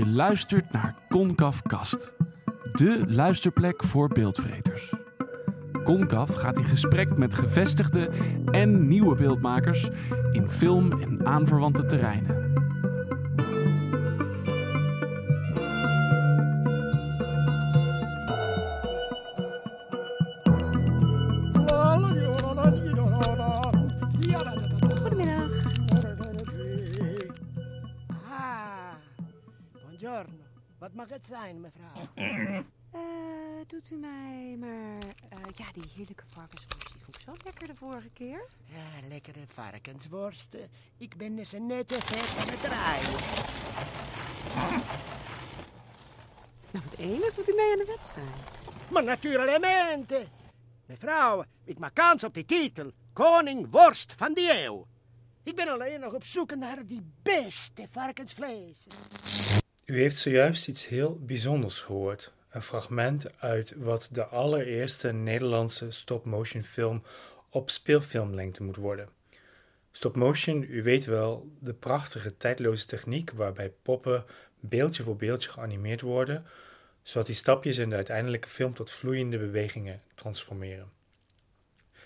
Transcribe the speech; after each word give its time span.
Je 0.00 0.06
luistert 0.06 0.72
naar 0.72 0.94
Concaf 1.08 1.62
Kast, 1.62 2.14
de 2.72 3.04
luisterplek 3.06 3.84
voor 3.84 4.08
beeldvreters. 4.08 4.94
Concaf 5.84 6.34
gaat 6.34 6.58
in 6.58 6.64
gesprek 6.64 7.16
met 7.16 7.34
gevestigde 7.34 8.10
en 8.50 8.88
nieuwe 8.88 9.14
beeldmakers 9.14 9.88
in 10.32 10.50
film 10.50 11.00
en 11.00 11.26
aanverwante 11.26 11.86
terreinen. 11.86 12.39
Zijn, 31.50 31.60
mevrouw? 31.60 32.08
Eh, 32.92 33.66
doet 33.66 33.90
u 33.90 33.94
mij 33.96 34.56
maar... 34.58 34.98
eh, 35.28 35.38
ja, 35.54 35.64
die 35.72 35.90
heerlijke 35.96 36.24
varkensworst, 36.26 36.92
die 36.92 37.02
vond 37.02 37.16
ik 37.16 37.22
zo 37.22 37.32
lekker 37.44 37.66
de 37.66 37.74
vorige 37.74 38.08
keer. 38.08 38.46
Ja, 38.64 39.08
lekkere 39.08 39.40
varkensworsten. 39.46 40.70
Ik 40.98 41.16
ben 41.16 41.46
ze 41.46 41.58
net 41.58 41.94
vers 41.98 42.38
aan 42.38 42.48
het 42.48 42.60
draaien. 42.60 43.10
Nou, 46.72 46.84
wat 46.84 46.98
enig 46.98 47.34
doet 47.34 47.48
u 47.48 47.54
mee 47.54 47.72
aan 47.72 47.78
de 47.78 47.84
wedstrijd. 47.86 48.28
Maar 48.90 49.04
naturalmente. 49.04 50.26
Mevrouw, 50.86 51.44
ik 51.64 51.78
maak 51.78 51.94
kans 51.94 52.24
op 52.24 52.34
die 52.34 52.44
titel. 52.44 52.90
Koning 53.12 53.70
Worst 53.70 54.12
van 54.16 54.32
die 54.34 54.64
eeuw. 54.64 54.86
Ik 55.42 55.56
ben 55.56 55.68
alleen 55.68 56.00
nog 56.00 56.12
op 56.12 56.24
zoek 56.24 56.54
naar 56.54 56.86
die 56.86 57.12
beste 57.22 57.86
varkensvlees. 57.90 58.86
U 59.90 60.00
heeft 60.00 60.16
zojuist 60.16 60.68
iets 60.68 60.88
heel 60.88 61.18
bijzonders 61.20 61.80
gehoord. 61.80 62.32
Een 62.50 62.62
fragment 62.62 63.40
uit 63.40 63.74
wat 63.76 64.08
de 64.12 64.24
allereerste 64.24 65.12
Nederlandse 65.12 65.90
stop-motion 65.90 66.62
film 66.62 67.02
op 67.48 67.70
speelfilmlengte 67.70 68.62
moet 68.62 68.76
worden. 68.76 69.08
Stop-motion, 69.92 70.66
u 70.68 70.82
weet 70.82 71.04
wel, 71.04 71.52
de 71.60 71.74
prachtige 71.74 72.36
tijdloze 72.36 72.86
techniek 72.86 73.30
waarbij 73.30 73.72
poppen 73.82 74.24
beeldje 74.60 75.02
voor 75.02 75.16
beeldje 75.16 75.50
geanimeerd 75.50 76.00
worden, 76.00 76.46
zodat 77.02 77.26
die 77.26 77.36
stapjes 77.36 77.78
in 77.78 77.90
de 77.90 77.96
uiteindelijke 77.96 78.48
film 78.48 78.74
tot 78.74 78.90
vloeiende 78.90 79.38
bewegingen 79.38 80.00
transformeren. 80.14 80.90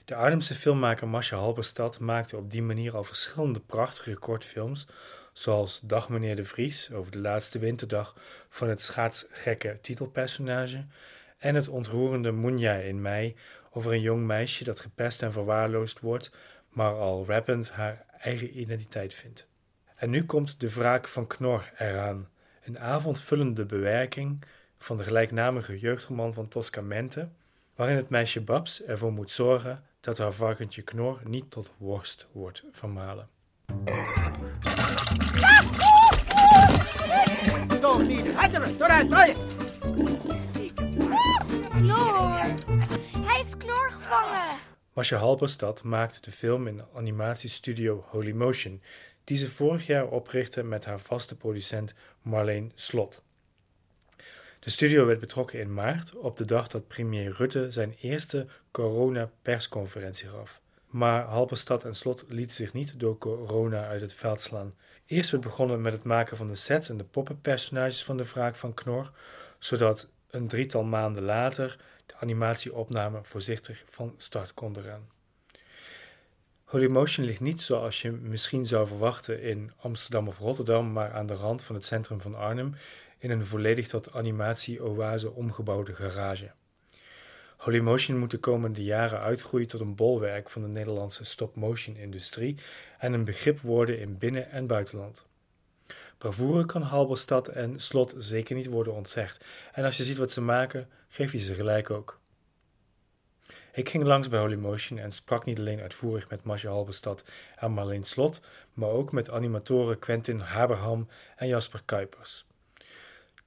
De 0.05 0.15
Arnhemse 0.15 0.55
filmmaker 0.55 1.09
Masha 1.09 1.37
Halberstad 1.37 2.01
maakte 2.01 2.37
op 2.37 2.51
die 2.51 2.63
manier 2.63 2.97
al 2.97 3.05
verschillende 3.05 3.61
prachtige 3.61 4.15
kortfilms, 4.15 4.87
zoals 5.35 5.81
Dag 5.83 6.09
meneer 6.09 6.37
de 6.37 6.45
Vries 6.45 6.93
over 6.93 7.13
de 7.13 7.19
laatste 7.19 7.59
winterdag 7.59 8.17
van 8.49 8.69
het 8.69 8.81
schaatsgekke 8.81 9.79
titelpersonage 9.81 10.85
en 11.39 11.55
het 11.55 11.69
ontroerende 11.69 12.33
Munja 12.33 12.75
in 12.75 13.03
mei 13.03 13.37
over 13.71 13.93
een 13.93 14.01
jong 14.01 14.25
meisje 14.25 14.65
dat 14.65 14.81
gepest 14.81 15.23
en 15.23 15.33
verwaarloosd 15.33 16.01
wordt, 16.01 16.31
maar 16.69 16.93
al 16.93 17.27
rappend 17.27 17.71
haar 17.71 18.05
eigen 18.19 18.59
identiteit 18.61 19.15
vindt. 19.15 19.47
En 19.95 20.11
nu 20.11 20.25
komt 20.25 20.61
de 20.61 20.75
wraak 20.75 21.09
van 21.09 21.27
Knor 21.27 21.73
eraan, 21.79 22.29
een 22.65 22.79
avondvullende 22.79 23.65
bewerking 23.65 24.45
van 24.79 24.97
de 24.97 25.03
gelijknamige 25.03 25.79
jeugdroman 25.79 26.35
van 26.35 26.49
Tosca 26.49 26.81
Mente, 26.81 27.29
waarin 27.75 27.97
het 27.97 28.09
meisje 28.09 28.41
Babs 28.41 28.83
ervoor 28.83 29.13
moet 29.13 29.31
zorgen 29.31 29.83
dat 30.01 30.19
haar 30.19 30.33
varkentje 30.33 30.83
Knor 30.83 31.21
niet 31.25 31.51
tot 31.51 31.73
worst 31.79 32.27
wordt 32.33 32.65
vermalen. 32.71 33.29
Toch 37.81 38.07
niet. 38.07 38.27
Knor! 41.71 42.39
Hij 43.25 43.37
heeft 43.37 43.57
Knor 43.57 43.91
gevangen! 43.93 44.59
Masha 44.93 45.17
Halberstad 45.17 45.83
maakte 45.83 46.21
de 46.21 46.33
film 46.33 46.67
in 46.67 46.83
animatiestudio 46.95 48.05
Holy 48.09 48.33
Motion, 48.33 48.83
die 49.25 49.37
ze 49.37 49.51
vorig 49.51 49.87
jaar 49.87 50.09
oprichtte 50.09 50.63
met 50.63 50.85
haar 50.85 51.01
vaste 51.01 51.37
producent 51.37 51.95
Marleen 52.23 52.73
Slot. 52.75 53.23
De 54.61 54.71
studio 54.71 55.07
werd 55.07 55.21
betrokken 55.21 55.61
in 55.61 55.75
maart, 55.75 56.15
op 56.15 56.37
de 56.37 56.45
dag 56.45 56.67
dat 56.67 56.89
premier 56.89 57.33
Rutte 57.33 57.71
zijn 57.71 57.97
eerste 58.01 58.47
corona-persconferentie 58.71 60.29
gaf. 60.29 60.63
Maar 60.95 61.25
Halberstad 61.25 61.85
en 61.85 61.95
Slot 61.95 62.25
lieten 62.29 62.57
zich 62.57 62.73
niet 62.73 63.01
door 63.01 63.19
corona 63.19 63.87
uit 63.87 64.01
het 64.01 64.15
veld 64.15 64.41
slaan. 64.41 64.75
Eerst 65.07 65.31
werd 65.31 65.43
begonnen 65.43 65.81
met 65.81 65.93
het 65.93 66.05
maken 66.05 66.37
van 66.37 66.47
de 66.47 66.55
sets 66.55 66.89
en 66.89 66.97
de 66.97 67.05
poppenpersonages 67.05 68.05
van 68.05 68.17
de 68.17 68.25
wraak 68.25 68.57
van 68.57 68.75
Knor, 68.75 69.11
zodat 69.59 70.09
een 70.31 70.49
drietal 70.49 70.85
maanden 70.85 71.23
later 71.23 71.79
de 72.07 72.15
animatieopname 72.17 73.21
voorzichtig 73.23 73.85
van 73.87 74.15
start 74.17 74.55
konden 74.55 74.83
gaan. 74.83 75.09
Holy 76.65 76.87
Motion 76.87 77.25
ligt 77.25 77.41
niet 77.41 77.61
zoals 77.61 78.03
je 78.03 78.11
misschien 78.11 78.67
zou 78.67 78.87
verwachten 78.87 79.43
in 79.43 79.73
Amsterdam 79.77 80.29
of 80.29 80.39
Rotterdam, 80.39 80.93
maar 80.93 81.13
aan 81.13 81.27
de 81.27 81.35
rand 81.35 81.63
van 81.63 81.75
het 81.75 81.87
centrum 81.87 82.21
van 82.21 82.35
Arnhem 82.35 82.75
in 83.19 83.31
een 83.31 83.47
volledig 83.47 83.89
tot 83.89 84.13
animatie-oase 84.13 85.31
omgebouwde 85.31 85.95
garage. 85.95 86.51
Holy 87.57 87.79
Motion 87.79 88.19
moet 88.19 88.31
de 88.31 88.39
komende 88.39 88.83
jaren 88.83 89.21
uitgroeien 89.21 89.69
tot 89.69 89.81
een 89.81 89.95
bolwerk 89.95 90.51
van 90.51 90.63
de 90.63 90.69
Nederlandse 90.69 91.25
stop-motion-industrie 91.25 92.59
en 92.99 93.13
een 93.13 93.25
begrip 93.25 93.61
worden 93.61 93.99
in 93.99 94.19
binnen- 94.19 94.51
en 94.51 94.67
buitenland. 94.67 95.27
Bravoure 96.19 96.67
kan 96.67 96.83
Halberstad 96.83 97.49
en 97.49 97.79
Slot 97.81 98.15
zeker 98.19 98.57
niet 98.57 98.67
worden 98.67 98.95
ontzegd, 98.95 99.45
en 99.73 99.85
als 99.85 99.97
je 99.97 100.05
ziet 100.05 100.19
wat 100.19 100.31
ze 100.31 100.41
maken, 100.41 100.89
geef 101.09 101.33
je 101.33 101.39
ze 101.39 101.55
gelijk 101.55 101.91
ook. 101.91 102.21
Ik 103.73 103.89
ging 103.89 104.05
langs 104.05 104.29
bij 104.29 104.41
Holy 104.41 104.57
Motion 104.57 104.99
en 104.99 105.13
sprak 105.13 105.45
niet 105.45 105.59
alleen 105.59 105.81
uitvoerig 105.81 106.29
met 106.31 106.45
Masje 106.45 106.69
Halberstad 106.69 107.25
en 107.57 107.73
Marleen 107.73 108.05
Slot, 108.05 108.41
maar 108.73 108.89
ook 108.89 109.13
met 109.13 109.31
animatoren 109.31 109.99
Quentin 109.99 110.39
Haberham 110.39 111.09
en 111.37 111.49
Jasper 111.49 111.83
Kuipers. 111.85 112.47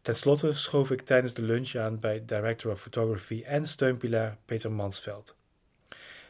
Ten 0.07 0.15
slotte 0.15 0.53
schoof 0.53 0.91
ik 0.91 1.01
tijdens 1.01 1.33
de 1.33 1.41
lunch 1.41 1.75
aan 1.75 1.99
bij 1.99 2.25
Director 2.25 2.71
of 2.71 2.81
Photography 2.81 3.43
en 3.45 3.67
steunpilaar 3.67 4.37
Peter 4.45 4.71
Mansveld. 4.71 5.37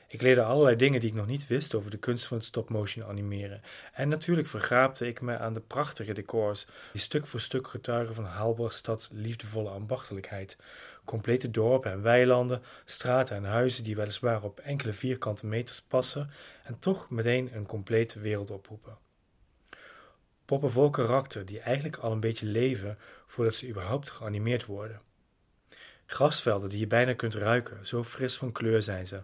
Ik 0.08 0.22
leerde 0.22 0.44
allerlei 0.44 0.76
dingen 0.76 1.00
die 1.00 1.10
ik 1.10 1.16
nog 1.16 1.28
niet 1.28 1.48
wist 1.48 1.76
over 1.76 1.92
de 1.92 1.98
kunst 1.98 2.26
van 2.26 2.38
het 2.38 2.46
stop-motion 2.46 3.06
animeren. 3.06 3.62
En 3.94 4.10
natuurlijk 4.10 4.48
vergaapte 4.48 5.08
ik 5.08 5.22
me 5.22 5.38
aan 5.38 5.54
de 5.54 5.62
prachtige 5.62 6.14
decors 6.14 6.68
die 6.92 7.02
stuk 7.02 7.28
voor 7.28 7.40
stuk 7.40 7.68
getuigen 7.68 8.16
van 8.16 8.26
Halberstads 8.26 9.10
liefdevolle 9.12 9.70
ambachtelijkheid. 9.70 10.58
Complete 11.06 11.52
dorpen 11.52 11.92
en 11.92 12.02
weilanden, 12.02 12.62
straten 12.86 13.36
en 13.36 13.44
huizen 13.44 13.84
die 13.84 13.96
weliswaar 13.96 14.44
op 14.44 14.60
enkele 14.60 14.94
vierkante 14.94 15.46
meters 15.46 15.82
passen 15.82 16.30
en 16.64 16.80
toch 16.80 17.10
meteen 17.10 17.50
een 17.54 17.66
complete 17.66 18.20
wereld 18.20 18.52
oproepen. 18.52 19.07
Poppen 20.48 20.72
vol 20.72 20.90
karakter 20.90 21.46
die 21.46 21.60
eigenlijk 21.60 21.98
al 21.98 22.12
een 22.12 22.20
beetje 22.20 22.46
leven 22.46 22.98
voordat 23.26 23.56
ze 23.56 23.68
überhaupt 23.68 24.10
geanimeerd 24.10 24.66
worden. 24.66 25.02
Grasvelden 26.06 26.70
die 26.70 26.80
je 26.80 26.88
bijna 26.88 27.14
kunt 27.14 27.36
ruiken, 27.36 27.86
zo 27.86 28.04
fris 28.04 28.38
van 28.38 28.52
kleur 28.52 28.82
zijn 28.82 29.08
ze. 29.08 29.22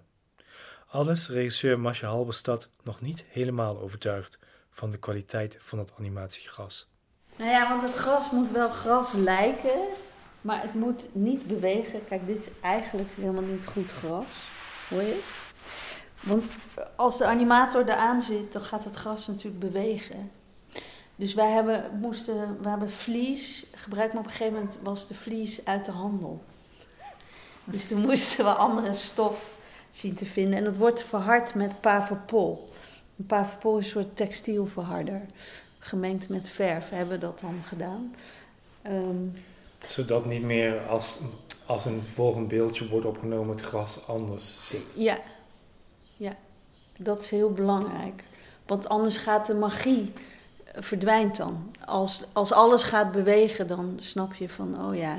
Alles 0.87 1.29
regisseur 1.29 1.79
Masha 1.79 2.07
Halberstad 2.07 2.69
nog 2.81 3.01
niet 3.01 3.23
helemaal 3.27 3.79
overtuigd 3.79 4.39
van 4.69 4.91
de 4.91 4.97
kwaliteit 4.97 5.57
van 5.59 5.79
het 5.79 5.93
animatiegras. 5.99 6.89
Nou 7.35 7.49
ja, 7.49 7.69
want 7.69 7.81
het 7.81 7.95
gras 7.95 8.31
moet 8.31 8.51
wel 8.51 8.69
gras 8.69 9.13
lijken, 9.13 9.87
maar 10.41 10.61
het 10.61 10.73
moet 10.73 11.15
niet 11.15 11.47
bewegen. 11.47 12.05
Kijk, 12.05 12.27
dit 12.27 12.37
is 12.37 12.49
eigenlijk 12.61 13.09
helemaal 13.15 13.43
niet 13.43 13.65
goed 13.65 13.91
gras. 13.91 14.47
Hoor 14.89 15.01
je 15.01 15.07
het? 15.07 15.51
Want 16.19 16.45
als 16.95 17.17
de 17.17 17.25
animator 17.25 17.81
eraan 17.81 18.21
zit, 18.21 18.53
dan 18.53 18.61
gaat 18.61 18.83
het 18.83 18.95
gras 18.95 19.27
natuurlijk 19.27 19.59
bewegen. 19.59 20.31
Dus 21.15 21.33
wij 21.33 21.51
hebben, 21.51 21.99
moesten, 21.99 22.57
we 22.61 22.69
hebben 22.69 22.91
vlies 22.91 23.65
gebruikt, 23.75 24.13
maar 24.13 24.21
op 24.21 24.27
een 24.27 24.35
gegeven 24.35 24.53
moment 24.53 24.77
was 24.81 25.07
de 25.07 25.13
vlies 25.13 25.65
uit 25.65 25.85
de 25.85 25.91
handel. 25.91 26.43
Dus 27.65 27.87
toen 27.87 28.01
moesten 28.01 28.45
we 28.45 28.51
andere 28.51 28.93
stof 28.93 29.57
zien 29.89 30.15
te 30.15 30.25
vinden. 30.25 30.57
En 30.57 30.63
dat 30.63 30.77
wordt 30.77 31.03
verhard 31.03 31.55
met 31.55 31.81
paverpol. 31.81 32.69
Een 33.17 33.25
paverpol 33.25 33.77
is 33.77 33.85
een 33.85 33.91
soort 33.91 34.15
textielverharder. 34.15 35.21
Gemengd 35.79 36.29
met 36.29 36.49
verf 36.49 36.89
hebben 36.89 37.19
we 37.19 37.25
dat 37.25 37.39
dan 37.39 37.61
gedaan. 37.67 38.15
Ehm, 38.81 39.27
Zodat 39.87 40.25
niet 40.25 40.43
meer 40.43 40.79
als, 40.87 41.19
als 41.65 41.85
een 41.85 42.01
volgend 42.01 42.47
beeldje 42.47 42.87
wordt 42.87 43.05
opgenomen 43.05 43.55
het 43.55 43.65
gras 43.65 44.07
anders 44.07 44.67
zit. 44.67 44.93
ja. 44.97 45.17
ja, 46.17 46.33
dat 46.97 47.21
is 47.21 47.29
heel 47.29 47.51
belangrijk. 47.51 48.23
Want 48.65 48.89
anders 48.89 49.17
gaat 49.17 49.45
de 49.45 49.53
magie 49.53 50.13
verdwijnt 50.73 51.37
dan. 51.37 51.75
Als, 51.85 52.25
als 52.33 52.51
alles 52.51 52.83
gaat 52.83 53.11
bewegen, 53.11 53.67
dan 53.67 53.97
snap 53.99 54.33
je 54.33 54.49
van, 54.49 54.85
oh 54.85 54.95
ja, 54.95 55.17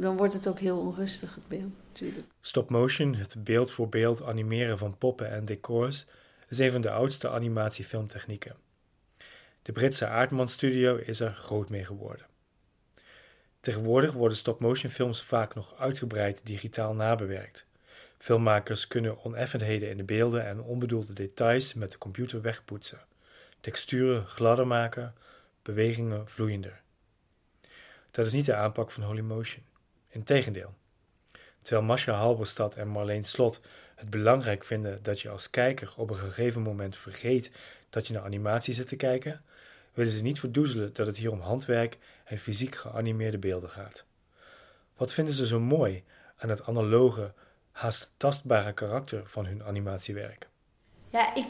dan 0.00 0.16
wordt 0.16 0.32
het 0.32 0.48
ook 0.48 0.58
heel 0.58 0.78
onrustig, 0.78 1.34
het 1.34 1.48
beeld 1.48 1.72
natuurlijk. 1.88 2.26
Stop 2.40 2.70
motion, 2.70 3.14
het 3.14 3.44
beeld 3.44 3.70
voor 3.70 3.88
beeld 3.88 4.22
animeren 4.22 4.78
van 4.78 4.98
poppen 4.98 5.30
en 5.30 5.44
decors, 5.44 6.06
is 6.48 6.58
een 6.58 6.72
van 6.72 6.80
de 6.80 6.90
oudste 6.90 7.30
animatiefilmtechnieken. 7.30 8.56
De 9.62 9.72
Britse 9.72 10.06
Aardman 10.06 10.48
Studio 10.48 10.96
is 10.96 11.20
er 11.20 11.32
groot 11.32 11.68
mee 11.68 11.84
geworden. 11.84 12.26
Tegenwoordig 13.60 14.12
worden 14.12 14.36
stop-motion 14.36 14.90
films 14.90 15.22
vaak 15.22 15.54
nog 15.54 15.74
uitgebreid 15.78 16.46
digitaal 16.46 16.94
nabewerkt. 16.94 17.66
Filmmakers 18.18 18.88
kunnen 18.88 19.24
oneffenheden 19.24 19.90
in 19.90 19.96
de 19.96 20.04
beelden 20.04 20.46
en 20.46 20.60
onbedoelde 20.60 21.12
details 21.12 21.74
met 21.74 21.92
de 21.92 21.98
computer 21.98 22.40
wegpoetsen, 22.40 22.98
texturen 23.60 24.26
gladder 24.26 24.66
maken, 24.66 25.14
bewegingen 25.62 26.28
vloeiender. 26.28 26.80
Dat 28.10 28.26
is 28.26 28.32
niet 28.32 28.46
de 28.46 28.54
aanpak 28.54 28.90
van 28.90 29.02
Holy 29.02 29.20
Motion. 29.20 29.64
Integendeel. 30.08 30.74
Terwijl 31.62 31.86
Masha 31.86 32.12
Halberstad 32.12 32.76
en 32.76 32.88
Marleen 32.88 33.24
Slot 33.24 33.60
het 33.94 34.10
belangrijk 34.10 34.64
vinden 34.64 35.02
dat 35.02 35.20
je 35.20 35.28
als 35.28 35.50
kijker 35.50 35.92
op 35.96 36.10
een 36.10 36.16
gegeven 36.16 36.62
moment 36.62 36.96
vergeet 36.96 37.52
dat 37.90 38.06
je 38.06 38.12
naar 38.12 38.22
animatie 38.22 38.74
zit 38.74 38.88
te 38.88 38.96
kijken, 38.96 39.42
willen 39.92 40.12
ze 40.12 40.22
niet 40.22 40.40
verdoezelen 40.40 40.92
dat 40.92 41.06
het 41.06 41.16
hier 41.16 41.32
om 41.32 41.40
handwerk 41.40 41.98
en 42.24 42.38
fysiek 42.38 42.74
geanimeerde 42.74 43.38
beelden 43.38 43.70
gaat. 43.70 44.06
Wat 44.96 45.12
vinden 45.12 45.34
ze 45.34 45.46
zo 45.46 45.60
mooi 45.60 46.04
aan 46.36 46.48
het 46.48 46.64
analoge, 46.64 47.32
haast 47.72 48.12
tastbare 48.16 48.72
karakter 48.72 49.26
van 49.26 49.46
hun 49.46 49.64
animatiewerk? 49.64 50.48
Ja, 51.10 51.34
ik, 51.34 51.46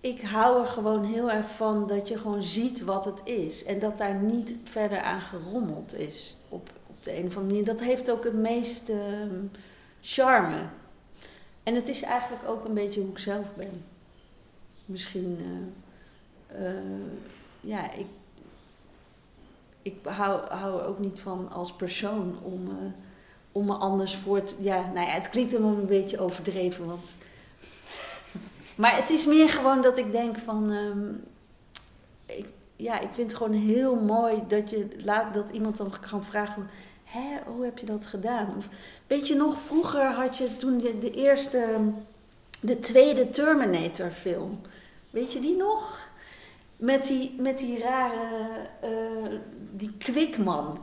ik 0.00 0.22
hou 0.22 0.60
er 0.60 0.66
gewoon 0.66 1.04
heel 1.04 1.30
erg 1.30 1.50
van 1.50 1.86
dat 1.86 2.08
je 2.08 2.18
gewoon 2.18 2.42
ziet 2.42 2.84
wat 2.84 3.04
het 3.04 3.20
is. 3.24 3.64
En 3.64 3.78
dat 3.78 3.98
daar 3.98 4.14
niet 4.14 4.56
verder 4.64 5.00
aan 5.00 5.20
gerommeld 5.20 5.94
is 5.94 6.36
op, 6.48 6.70
op 6.86 7.02
de 7.02 7.18
een 7.18 7.26
of 7.26 7.36
andere 7.36 7.46
manier. 7.46 7.64
Dat 7.64 7.80
heeft 7.80 8.10
ook 8.10 8.24
het 8.24 8.34
meeste 8.34 8.92
ehm, 8.92 9.44
charme. 10.00 10.60
En 11.62 11.74
het 11.74 11.88
is 11.88 12.02
eigenlijk 12.02 12.48
ook 12.48 12.64
een 12.64 12.74
beetje 12.74 13.00
hoe 13.00 13.10
ik 13.10 13.18
zelf 13.18 13.54
ben. 13.54 13.84
Misschien, 14.84 15.38
eh, 16.48 16.68
eh, 16.68 16.74
ja, 17.60 17.92
ik, 17.92 18.06
ik 19.82 19.94
hou, 20.02 20.48
hou 20.48 20.80
er 20.80 20.86
ook 20.86 20.98
niet 20.98 21.20
van 21.20 21.50
als 21.50 21.72
persoon 21.72 22.38
om, 22.42 22.68
eh, 22.68 22.92
om 23.52 23.66
me 23.66 23.74
anders 23.74 24.16
voor 24.16 24.42
te... 24.42 24.54
Ja, 24.58 24.92
nou 24.92 25.06
ja, 25.06 25.12
het 25.12 25.30
klinkt 25.30 25.52
een 25.52 25.86
beetje 25.86 26.18
overdreven, 26.18 26.86
want... 26.86 27.16
maar 28.78 28.96
het 28.96 29.10
is 29.10 29.26
meer 29.26 29.48
gewoon 29.48 29.82
dat 29.82 29.98
ik 29.98 30.12
denk 30.12 30.38
van... 30.38 30.72
ehm, 30.72 31.08
ik, 32.38 32.46
ja, 32.76 32.98
ik 33.00 33.08
vind 33.12 33.30
het 33.30 33.40
gewoon 33.40 33.52
heel 33.52 33.96
mooi 33.96 34.42
dat, 34.48 34.70
je 34.70 34.88
laat, 35.04 35.34
dat 35.34 35.50
iemand 35.50 35.76
dan 35.76 35.92
kan 36.10 36.24
vragen... 36.24 36.70
Hè, 37.04 37.38
hoe 37.46 37.64
heb 37.64 37.78
je 37.78 37.86
dat 37.86 38.06
gedaan? 38.06 38.54
Of, 38.56 38.68
weet 39.06 39.28
je 39.28 39.34
nog, 39.34 39.58
vroeger 39.58 40.12
had 40.12 40.36
je 40.36 40.56
toen 40.56 40.78
de, 40.78 41.10
eerste... 41.10 41.80
De 42.60 42.78
tweede 42.78 43.30
Terminator 43.30 44.10
film. 44.10 44.60
Weet 45.10 45.32
je 45.32 45.40
die 45.40 45.56
nog? 45.56 46.08
Met 46.76 47.06
die, 47.06 47.34
met 47.38 47.58
die 47.58 47.78
rare, 47.78 48.66
eh, 48.80 49.38
die 49.72 49.92
kwikman. 49.98 50.78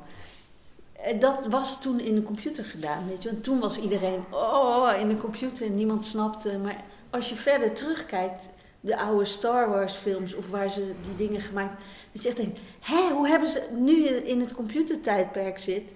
Eh, 0.94 1.20
Dat 1.20 1.38
was 1.50 1.82
toen 1.82 2.00
in 2.00 2.16
de 2.16 2.24
computer 2.24 2.66
gedaan, 2.66 3.08
weet 3.08 3.24
je. 3.24 3.30
En 3.30 3.42
toen 3.42 3.60
was 3.60 3.80
iedereen, 3.80 4.24
oh, 4.32 4.90
in 5.00 5.10
de 5.10 5.18
computer, 5.18 5.70
niemand 5.70 6.06
snapte. 6.06 6.58
Maar 6.58 6.84
als 7.10 7.30
je 7.30 7.36
verder 7.36 7.74
terugkijkt, 7.74 8.50
de 8.80 8.98
oude 8.98 9.26
Star 9.26 9.70
Wars 9.70 9.94
films 9.94 10.36
of 10.36 10.50
waar 10.50 10.70
ze 10.70 10.94
die 11.02 11.28
dingen 11.28 11.42
gemaakt 11.42 11.70
hebben. 11.70 11.88
Dat 12.12 12.24
je 12.24 12.28
echt 12.28 12.38
denkt, 12.38 12.60
hé, 12.80 13.10
hoe 13.14 13.28
hebben 13.28 13.50
ze, 13.50 13.68
nu 13.72 14.04
je 14.04 14.26
in 14.26 14.40
het 14.40 14.54
computertijdperk 14.54 15.60
zit, 15.60 15.94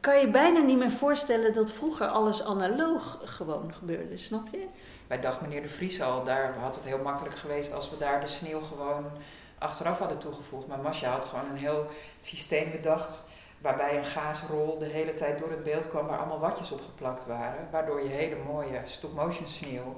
kan 0.00 0.18
je 0.18 0.30
bijna 0.30 0.60
niet 0.60 0.78
meer 0.78 0.90
voorstellen 0.90 1.52
dat 1.52 1.72
vroeger 1.72 2.06
alles 2.06 2.42
analoog 2.42 3.20
gewoon 3.24 3.74
gebeurde, 3.74 4.16
snap 4.16 4.48
je? 4.50 4.66
Bij 5.06 5.20
Dag 5.20 5.40
meneer 5.40 5.62
de 5.62 5.68
Vries 5.68 6.02
al, 6.02 6.24
daar 6.24 6.54
had 6.58 6.74
het 6.74 6.84
heel 6.84 6.98
makkelijk 6.98 7.36
geweest 7.36 7.72
als 7.72 7.90
we 7.90 7.96
daar 7.96 8.20
de 8.20 8.26
sneeuw 8.26 8.60
gewoon 8.60 9.10
achteraf 9.58 9.98
hadden 9.98 10.18
toegevoegd. 10.18 10.66
Maar 10.66 10.78
Masja 10.78 11.10
had 11.10 11.26
gewoon 11.26 11.50
een 11.50 11.56
heel 11.56 11.86
systeem 12.20 12.70
bedacht 12.70 13.24
waarbij 13.62 13.96
een 13.98 14.04
gaasrol 14.04 14.78
de 14.78 14.86
hele 14.86 15.14
tijd 15.14 15.38
door 15.38 15.50
het 15.50 15.62
beeld 15.62 15.88
kwam 15.88 16.06
waar 16.06 16.18
allemaal 16.18 16.38
watjes 16.38 16.72
op 16.72 16.80
geplakt 16.80 17.26
waren. 17.26 17.68
Waardoor 17.70 18.02
je 18.02 18.08
hele 18.08 18.36
mooie 18.46 18.80
stop-motion 18.84 19.48
sneeuw, 19.48 19.96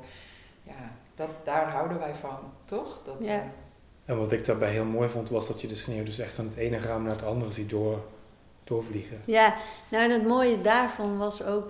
ja, 0.63 0.91
dat, 1.15 1.29
daar 1.45 1.71
houden 1.71 1.99
wij 1.99 2.15
van, 2.15 2.39
toch? 2.65 3.01
Dat, 3.05 3.15
Ja. 3.19 3.27
eh, 3.35 3.41
En 4.05 4.19
wat 4.19 4.33
ik 4.33 4.45
daarbij 4.45 4.71
heel 4.71 4.85
mooi 4.85 5.09
vond, 5.09 5.31
was 5.31 5.49
dat 5.49 5.61
je 5.61 5.67
de 5.69 5.75
sneeuw 5.75 6.05
dus 6.05 6.19
echt 6.19 6.35
van 6.35 6.45
het 6.45 6.57
ene 6.57 6.79
raam 6.79 7.03
naar 7.03 7.13
het 7.17 7.25
andere 7.25 7.53
ziet 7.53 7.71
door, 7.71 7.99
doorvliegen. 8.65 9.21
Ja, 9.25 9.55
nou 9.91 10.05
en 10.05 10.11
het 10.11 10.27
mooie 10.27 10.61
daarvan 10.61 11.19
was 11.19 11.43
ook... 11.45 11.69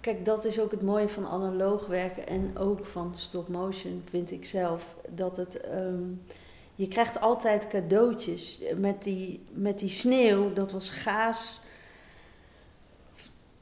Kijk, 0.00 0.24
dat 0.24 0.44
is 0.44 0.60
ook 0.60 0.70
het 0.70 0.82
mooie 0.82 1.08
van 1.08 1.26
analoog 1.26 1.86
werken 1.86 2.26
en 2.26 2.58
ook 2.58 2.84
van 2.86 3.14
stop 3.14 3.48
motion, 3.48 4.04
vind 4.10 4.30
ik 4.30 4.44
zelf. 4.44 4.94
Dat 5.08 5.36
het... 5.36 5.60
ehm, 5.60 6.02
je 6.78 6.88
krijgt 6.88 7.20
altijd 7.20 7.68
cadeautjes 7.68 8.58
met 8.76 9.02
die, 9.02 9.44
met 9.52 9.78
die 9.78 9.88
sneeuw. 9.88 10.52
Dat 10.52 10.72
was 10.72 10.88
gaas. 10.88 11.60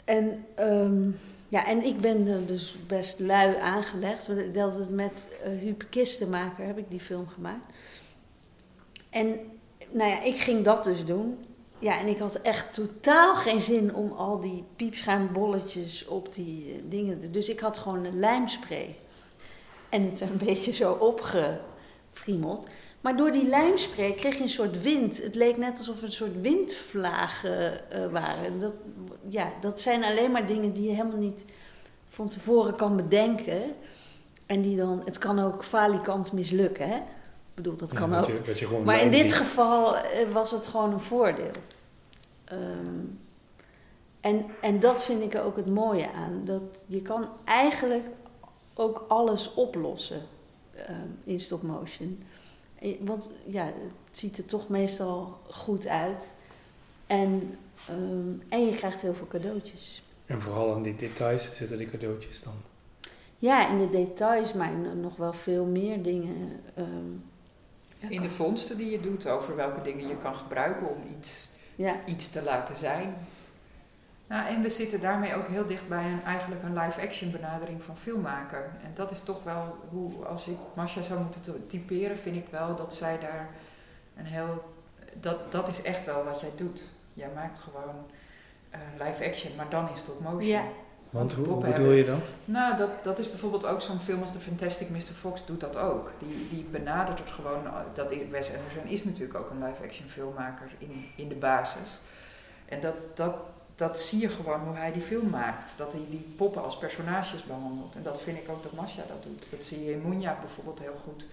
En, 0.04 0.44
ehm, 0.54 1.10
ja, 1.48 1.66
en 1.66 1.84
ik 1.84 1.98
ben 1.98 2.46
dus 2.46 2.76
best 2.86 3.20
lui 3.20 3.56
aangelegd. 3.56 4.26
Want 4.26 4.54
dat 4.54 4.74
het 4.74 4.90
met 4.90 5.26
uh, 5.46 5.60
Huub 5.60 5.86
Kistenmaker 5.90 6.66
heb 6.66 6.78
ik 6.78 6.90
die 6.90 7.00
film 7.00 7.28
gemaakt. 7.28 7.72
En 9.10 9.38
nou 9.90 10.10
ja, 10.10 10.22
ik 10.22 10.38
ging 10.38 10.64
dat 10.64 10.84
dus 10.84 11.04
doen. 11.04 11.44
Ja, 11.78 11.98
en 12.00 12.06
ik 12.06 12.18
had 12.18 12.34
echt 12.34 12.74
totaal 12.74 13.34
geen 13.34 13.60
zin 13.60 13.94
om 13.94 14.12
al 14.12 14.40
die 14.40 14.64
piepschuimbolletjes 14.76 16.06
op 16.06 16.34
die 16.34 16.72
eh, 16.72 16.80
dingen. 16.84 17.32
Dus 17.32 17.48
ik 17.48 17.60
had 17.60 17.78
gewoon 17.78 18.04
een 18.04 18.18
lijmspray. 18.18 18.96
En 19.88 20.02
het 20.02 20.20
een 20.20 20.38
beetje 20.46 20.72
zo 20.72 20.92
opgefriemeld. 20.92 22.66
Maar 23.06 23.16
door 23.16 23.32
die 23.32 23.48
lijmspray 23.48 24.12
kreeg 24.12 24.36
je 24.36 24.42
een 24.42 24.48
soort 24.48 24.82
wind. 24.82 25.22
Het 25.22 25.34
leek 25.34 25.56
net 25.56 25.78
alsof 25.78 25.94
het 25.94 26.04
een 26.04 26.12
soort 26.12 26.40
windvlagen 26.40 27.90
eh, 27.90 28.06
waren. 28.10 28.44
En 28.44 28.58
Dat, 28.58 28.72
ja, 29.28 29.52
dat 29.60 29.80
zijn 29.80 30.04
alleen 30.04 30.30
maar 30.30 30.46
dingen 30.46 30.72
die 30.72 30.82
je 30.88 30.94
helemaal 30.94 31.18
niet 31.18 31.44
van 32.08 32.28
tevoren 32.28 32.76
kan 32.76 32.96
bedenken. 32.96 33.62
En 34.46 34.62
die 34.62 34.76
dan, 34.76 35.02
het 35.04 35.18
kan 35.18 35.38
ook 35.38 35.64
falikant 35.64 36.32
mislukken, 36.32 36.88
hè? 36.88 36.96
Ik 36.96 37.54
bedoel, 37.54 37.76
dat 37.76 37.92
kan 37.94 38.10
Ja, 38.10 38.18
ook. 38.20 38.26
dat, 38.26 38.36
je, 38.36 38.42
dat 38.42 38.58
je 38.58 38.66
gewoon 38.66 38.84
Maar 38.84 39.00
in 39.00 39.10
dit 39.10 39.20
ziet. 39.20 39.34
geval 39.34 39.96
eh, 39.96 40.32
was 40.32 40.50
het 40.50 40.66
gewoon 40.66 40.92
een 40.92 41.00
voordeel. 41.00 41.50
Ehm, 42.44 43.04
en, 44.20 44.46
en 44.60 44.80
dat 44.80 45.04
vind 45.04 45.22
ik 45.22 45.34
er 45.34 45.42
ook 45.42 45.56
het 45.56 45.66
mooie 45.66 46.10
aan. 46.12 46.40
Dat 46.44 46.84
je 46.86 47.02
kan 47.02 47.28
eigenlijk 47.44 48.04
ook 48.74 49.04
alles 49.08 49.54
oplossen 49.54 50.22
ehm, 50.72 51.08
in 51.24 51.40
stop 51.40 51.62
motion. 51.62 52.22
Eh, 52.86 52.96
Want 53.00 53.30
ja, 53.46 53.64
het 53.64 54.18
ziet 54.18 54.38
er 54.38 54.44
toch 54.44 54.68
meestal 54.68 55.38
goed 55.50 55.86
uit. 55.86 56.32
En, 57.06 57.58
ehm, 57.88 58.30
en 58.48 58.66
je 58.66 58.74
krijgt 58.74 59.00
heel 59.00 59.14
veel 59.14 59.28
cadeautjes. 59.28 60.02
En 60.26 60.40
vooral 60.40 60.74
aan 60.74 60.82
die 60.82 60.94
details 60.94 61.56
zitten 61.56 61.78
die 61.78 61.90
cadeautjes 61.90 62.42
dan. 62.42 62.54
Ja, 63.38 63.68
in 63.68 63.78
de 63.78 63.88
details, 63.88 64.52
maar 64.52 64.72
in 64.72 65.00
nog 65.00 65.16
wel 65.16 65.32
veel 65.32 65.64
meer 65.64 66.02
dingen. 66.02 66.60
ehm, 66.74 67.12
ja, 67.98 68.08
in 68.08 68.22
de 68.22 68.30
vondsten 68.30 68.76
die 68.76 68.90
je 68.90 69.00
doet 69.00 69.28
over 69.28 69.56
welke 69.56 69.82
dingen 69.82 70.08
je 70.08 70.16
kan 70.16 70.36
gebruiken 70.36 70.88
om 70.88 70.96
iets, 71.18 71.48
ja, 71.76 72.06
iets 72.06 72.28
te 72.28 72.42
laten 72.42 72.76
zijn. 72.76 73.14
Nou, 74.26 74.46
en 74.46 74.62
we 74.62 74.68
zitten 74.70 75.00
daarmee 75.00 75.34
ook 75.34 75.48
heel 75.48 75.66
dicht 75.66 75.88
bij 75.88 76.04
een, 76.04 76.22
eigenlijk 76.24 76.62
een 76.62 76.78
live-action 76.78 77.30
benadering 77.30 77.82
van 77.82 77.96
filmmaker. 77.96 78.70
En 78.84 78.90
dat 78.94 79.10
is 79.10 79.20
toch 79.22 79.42
wel 79.42 79.76
hoe, 79.90 80.24
als 80.24 80.46
ik 80.46 80.56
Masha 80.74 81.02
zou 81.02 81.20
moeten 81.20 81.42
te- 81.42 81.66
typeren, 81.66 82.18
vind 82.18 82.36
ik 82.36 82.46
wel 82.50 82.76
dat 82.76 82.94
zij 82.94 83.18
daar 83.20 83.48
een 84.16 84.24
heel. 84.26 84.74
Dat, 85.20 85.52
dat 85.52 85.68
is 85.68 85.82
echt 85.82 86.04
wel 86.04 86.24
wat 86.24 86.40
jij 86.40 86.50
doet. 86.56 86.82
Jij 87.12 87.28
maakt 87.34 87.58
gewoon 87.58 88.06
eh, 88.70 88.80
live-action, 89.06 89.56
maar 89.56 89.68
dan 89.68 89.88
is 89.94 89.98
stop 90.00 90.20
motion. 90.20 90.46
Ja. 90.46 90.62
Want 91.10 91.32
hoe, 91.34 91.46
hoe 91.46 91.64
bedoel 91.64 91.90
je 91.90 92.04
dat? 92.04 92.30
Nou, 92.44 92.76
dat, 92.76 93.04
dat 93.04 93.18
is 93.18 93.30
bijvoorbeeld 93.30 93.66
ook 93.66 93.80
zo'n 93.80 94.00
film 94.00 94.22
als 94.22 94.32
The 94.32 94.38
Fantastic 94.38 94.90
Mr. 94.90 94.98
Fox 95.00 95.46
doet 95.46 95.60
dat 95.60 95.76
ook. 95.76 96.10
Die, 96.18 96.48
die 96.50 96.64
benadert 96.70 97.18
het 97.18 97.30
gewoon. 97.30 97.60
Dat 97.94 98.12
i- 98.12 98.28
Wes 98.30 98.54
Anderson 98.56 98.84
is 98.86 99.04
natuurlijk 99.04 99.38
ook 99.38 99.50
een 99.50 99.64
live-action 99.64 100.08
filmmaker 100.08 100.66
in, 100.78 101.04
in 101.16 101.28
de 101.28 101.34
basis. 101.34 102.00
En 102.68 102.80
dat, 102.80 102.94
dat, 103.14 103.34
dat 103.76 104.00
zie 104.00 104.20
je 104.20 104.28
gewoon 104.28 104.60
hoe 104.60 104.76
hij 104.76 104.92
die 104.92 105.02
film 105.02 105.30
maakt. 105.30 105.72
Dat 105.76 105.92
hij 105.92 106.02
die 106.10 106.34
poppen 106.36 106.62
als 106.62 106.78
personages 106.78 107.44
behandelt. 107.44 107.94
En 107.94 108.02
dat 108.02 108.20
vind 108.20 108.38
ik 108.38 108.48
ook 108.48 108.62
dat 108.62 108.72
Masha 108.72 109.02
dat 109.08 109.22
doet. 109.22 109.46
Dat 109.50 109.64
zie 109.64 109.84
je 109.84 109.92
in 109.92 110.00
Moonja 110.00 110.38
bijvoorbeeld 110.40 110.78
heel 110.78 111.00
goed. 111.04 111.26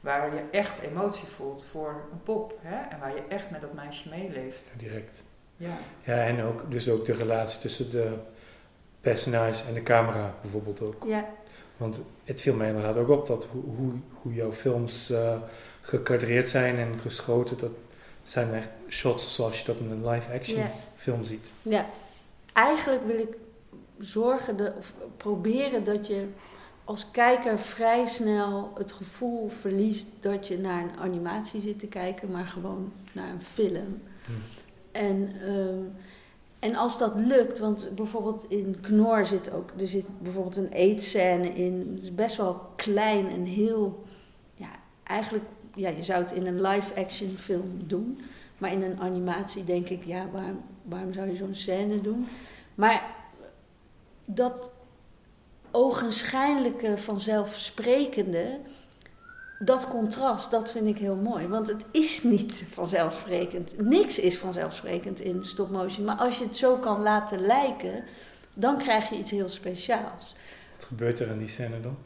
Waar 0.00 0.34
je 0.34 0.42
echt 0.50 0.80
emotie 0.80 1.28
voelt 1.28 1.64
voor 1.70 2.08
een 2.12 2.22
pop. 2.22 2.58
Hè? 2.60 2.88
En 2.88 2.98
waar 3.00 3.14
je 3.14 3.22
echt 3.28 3.50
met 3.50 3.60
dat 3.60 3.72
meisje 3.72 4.08
meeleeft. 4.08 4.70
Direct. 4.76 5.22
Ja. 5.56 5.76
Ja, 6.02 6.24
en 6.24 6.42
ook, 6.42 6.70
dus 6.70 6.88
ook 6.88 7.04
de 7.04 7.12
relatie 7.12 7.60
tussen 7.60 7.90
de 7.90 8.14
personages 9.00 9.66
en 9.66 9.74
de 9.74 9.82
camera 9.82 10.34
bijvoorbeeld 10.40 10.80
ook. 10.82 11.04
ja. 11.06 11.28
Want 11.76 12.04
het 12.24 12.40
viel 12.40 12.54
mij 12.54 12.68
inderdaad 12.68 12.96
ook 12.96 13.08
op 13.08 13.26
dat 13.26 13.44
hoe, 13.44 13.62
hoe, 13.62 13.92
hoe 14.22 14.34
jouw 14.34 14.52
films 14.52 15.10
eh 15.10 15.36
gecadreerd 15.80 16.48
zijn 16.48 16.76
en 16.76 16.98
geschoten, 17.00 17.58
dat 17.58 17.70
zijn 18.22 18.54
echt 18.54 18.68
shots 18.88 19.34
zoals 19.34 19.60
je 19.60 19.66
dat 19.66 19.76
in 19.76 19.90
een 19.90 20.08
live-action 20.08 20.64
film 20.96 21.24
ziet. 21.24 21.52
Ja, 21.62 21.86
eigenlijk 22.52 23.06
wil 23.06 23.18
ik 23.18 23.36
zorgen 23.98 24.56
de, 24.56 24.72
of 24.78 24.94
proberen 25.16 25.84
dat 25.84 26.06
je 26.06 26.28
als 26.84 27.10
kijker 27.10 27.58
vrij 27.58 28.06
snel 28.06 28.72
het 28.74 28.92
gevoel 28.92 29.48
verliest 29.48 30.06
dat 30.20 30.48
je 30.48 30.58
naar 30.58 30.82
een 30.82 30.98
animatie 30.98 31.60
zit 31.60 31.78
te 31.78 31.86
kijken, 31.86 32.30
maar 32.30 32.46
gewoon 32.46 32.92
naar 33.12 33.28
een 33.28 33.42
film. 33.42 34.02
Hm. 34.26 34.32
En, 34.92 35.32
ehm, 35.46 35.82
en 36.58 36.74
als 36.74 36.98
dat 36.98 37.14
lukt, 37.14 37.58
want 37.58 37.94
bijvoorbeeld 37.94 38.44
in 38.48 38.80
Knor 38.80 39.26
zit 39.26 39.50
ook, 39.50 39.70
er 39.78 39.86
zit 39.86 40.04
bijvoorbeeld 40.22 40.56
een 40.56 40.72
eetscène 40.72 41.48
in. 41.48 41.90
Het 41.94 42.02
is 42.02 42.14
best 42.14 42.36
wel 42.36 42.60
klein 42.76 43.28
en 43.28 43.44
heel, 43.44 44.04
ja, 44.54 44.70
eigenlijk, 45.02 45.44
ja, 45.80 45.88
je 45.88 46.02
zou 46.02 46.22
het 46.22 46.32
in 46.32 46.46
een 46.46 46.60
live-action 46.60 47.28
film 47.28 47.82
doen. 47.86 48.20
Maar 48.58 48.72
in 48.72 48.82
een 48.82 49.00
animatie 49.00 49.64
denk 49.64 49.88
ik, 49.88 50.04
ja, 50.04 50.28
waarom, 50.32 50.64
waarom 50.82 51.12
zou 51.12 51.28
je 51.28 51.36
zo'n 51.36 51.54
scène 51.54 52.00
doen? 52.00 52.28
Maar 52.74 53.14
dat 54.24 54.70
ogenschijnlijke 55.70 56.98
vanzelfsprekende, 56.98 58.58
dat 59.58 59.88
contrast, 59.88 60.50
dat 60.50 60.70
vind 60.70 60.88
ik 60.88 60.98
heel 60.98 61.16
mooi. 61.16 61.48
Want 61.48 61.68
het 61.68 61.84
is 61.90 62.22
niet 62.22 62.64
vanzelfsprekend. 62.68 63.74
Niks 63.78 64.18
is 64.18 64.38
vanzelfsprekend 64.38 65.20
in 65.20 65.44
stop 65.44 65.70
motion. 65.70 66.04
Maar 66.04 66.16
als 66.16 66.38
je 66.38 66.44
het 66.44 66.56
zo 66.56 66.76
kan 66.76 67.02
laten 67.02 67.40
lijken, 67.40 68.04
dan 68.54 68.78
krijg 68.78 69.08
je 69.08 69.18
iets 69.18 69.30
heel 69.30 69.48
speciaals. 69.48 70.34
Wat 70.72 70.84
gebeurt 70.84 71.18
er 71.18 71.30
in 71.30 71.38
die 71.38 71.48
scène 71.48 71.80
dan? 71.80 71.96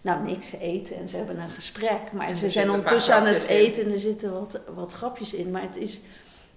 Nou, 0.00 0.24
niks. 0.24 0.48
Ze 0.48 0.58
eten 0.58 0.96
en 0.96 1.08
ze 1.08 1.16
hebben 1.16 1.40
een 1.40 1.50
gesprek. 1.50 2.12
Maar 2.12 2.28
En 2.28 2.36
ze 2.36 2.50
zijn 2.50 2.70
ondertussen 2.70 3.14
aan 3.14 3.26
het 3.26 3.42
in. 3.42 3.56
eten 3.56 3.84
en 3.84 3.90
er 3.90 3.98
zitten 3.98 4.32
wat, 4.32 4.60
wat 4.74 4.92
grapjes 4.92 5.34
in. 5.34 5.50
Maar 5.50 5.62
het 5.62 5.76
is, 5.76 6.00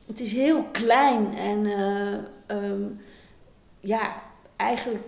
het 0.07 0.19
is 0.19 0.33
heel 0.33 0.63
klein. 0.63 1.33
En 1.37 1.65
eh, 1.65 2.13
ehm, 2.45 2.81
ja, 3.79 4.21
eigenlijk 4.55 5.03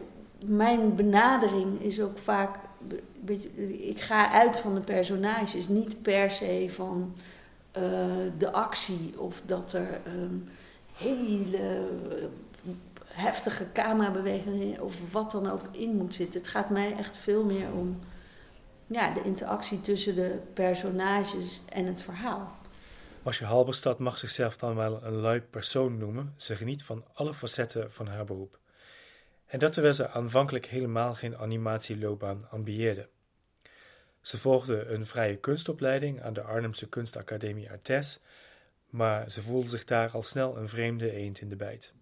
mijn 0.46 0.96
benadering 0.96 1.82
is 1.82 2.02
ook 2.02 2.18
vaak... 2.18 2.58
beetje, 3.20 3.50
ik 3.88 4.00
ga 4.00 4.32
uit 4.32 4.60
van 4.60 4.74
de 4.74 4.82
personages, 4.82 5.68
niet 5.68 6.02
per 6.02 6.30
se 6.30 6.68
van 6.70 7.16
eh, 7.72 7.82
de 8.38 8.52
actie 8.52 9.14
of 9.18 9.42
dat 9.46 9.74
er 9.74 10.02
ehm, 10.06 10.36
hele 10.94 11.58
eh, 11.58 12.24
heftige 13.06 13.66
camerabewegingen 13.74 14.82
of 14.82 15.12
wat 15.12 15.32
dan 15.32 15.52
ook 15.52 15.62
in 15.72 15.96
moet 15.96 16.14
zitten. 16.14 16.40
Het 16.40 16.50
gaat 16.50 16.70
mij 16.70 16.96
echt 16.98 17.18
veel 17.18 17.44
meer 17.44 17.68
om 17.78 18.00
ja, 18.86 19.14
de 19.14 19.24
interactie 19.24 19.82
tussen 19.82 20.16
de 20.16 20.40
personages 20.54 21.62
en 21.70 21.86
het 21.86 22.02
verhaal. 22.02 22.56
Marcia 23.24 23.48
Halberstad 23.48 24.00
mag 24.00 24.18
zichzelf 24.18 24.58
dan 24.58 24.76
wel 24.76 25.04
een 25.04 25.16
lui 25.16 25.42
persoon 25.42 25.98
noemen. 25.98 26.34
Ze 26.38 26.56
geniet 26.56 26.84
van 26.84 27.06
alle 27.14 27.34
facetten 27.34 27.92
van 27.92 28.08
haar 28.08 28.26
beroep. 28.26 28.60
En 29.46 29.60
dat 29.60 29.74
terwijl 29.74 29.94
ze 29.94 30.10
aanvankelijk 30.10 30.66
helemaal 30.66 31.14
geen 31.14 31.38
animatieloopbaan 31.38 32.48
ambieerde. 32.50 33.10
Ze 34.22 34.38
volgde 34.38 34.86
een 34.86 35.06
vrije 35.06 35.36
kunstopleiding 35.36 36.22
aan 36.22 36.34
de 36.34 36.42
Arnhemse 36.42 36.90
Kunstacademie 36.90 37.70
Artes, 37.70 38.22
maar 38.90 39.32
ze 39.32 39.42
voelde 39.42 39.68
zich 39.68 39.84
daar 39.84 40.12
al 40.12 40.22
snel 40.22 40.58
een 40.58 40.70
vreemde 40.70 41.12
eend 41.12 41.42
in 41.42 41.50
de 41.50 41.56
bijt. 41.56 41.94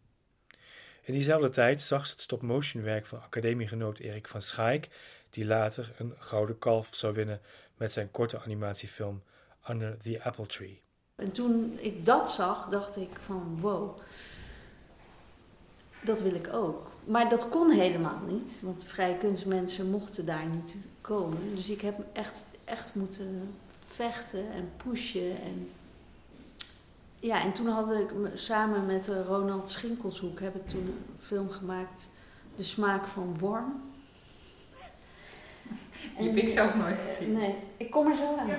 In 1.02 1.14
diezelfde 1.14 1.50
tijd 1.50 1.82
zag 1.82 2.06
ze 2.06 2.12
het 2.12 2.22
stop-motion 2.22 2.84
werk 2.84 3.06
van 3.06 3.22
academiegenoot 3.22 4.00
Erik 4.00 4.28
van 4.28 4.42
Schaik, 4.42 4.90
die 5.34 5.46
later 5.46 5.94
een 5.98 6.14
gouden 6.20 6.60
kalf 6.60 6.88
zou 6.92 7.14
winnen 7.14 7.42
met 7.78 7.92
zijn 7.92 8.12
korte 8.12 8.40
animatiefilm 8.42 9.22
Under 9.70 9.98
the 9.98 10.24
Apple 10.24 10.46
Tree. 10.46 10.82
En 11.16 11.32
toen 11.32 11.78
ik 11.80 12.06
dat 12.06 12.32
zag, 12.32 12.68
dacht 12.68 12.96
ik 12.96 13.10
van 13.20 13.58
wow, 13.62 13.98
dat 16.04 16.22
wil 16.22 16.34
ik 16.34 16.54
ook. 16.54 16.92
Maar 17.04 17.30
dat 17.30 17.50
kon 17.50 17.70
helemaal 17.70 18.20
niet, 18.28 18.60
want 18.62 18.84
vrije 18.86 19.18
kunstmensen 19.18 19.90
mochten 19.90 20.26
daar 20.26 20.46
niet 20.46 20.76
komen. 21.02 21.56
Dus 21.56 21.70
ik 21.70 21.82
heb 21.82 22.00
echt, 22.14 22.46
echt 22.66 22.96
moeten 22.96 23.56
vechten 23.86 24.52
en 24.52 24.72
pushen. 24.78 25.42
En, 25.42 25.70
ja, 27.20 27.42
en 27.44 27.54
toen 27.54 27.68
had 27.68 27.92
ik 27.92 28.14
me- 28.14 28.38
samen 28.38 28.86
met 28.86 29.08
Ronald 29.08 29.70
Schinkelshoek 29.70 30.40
heb 30.40 30.56
ik 30.56 30.68
toen 30.68 30.86
een 30.88 31.04
film 31.20 31.50
gemaakt, 31.50 32.10
De 32.56 32.64
Smaak 32.64 33.06
van 33.08 33.38
Worm. 33.40 33.93
Die 36.18 36.28
heb 36.28 36.38
ik 36.38 36.50
zelfs 36.50 36.76
nooit 36.76 36.98
gezien. 37.08 37.34
Nee, 37.34 37.56
ik 37.78 37.92
kom 37.92 38.12
er 38.12 38.18
zo 38.18 38.36
aan. 38.38 38.50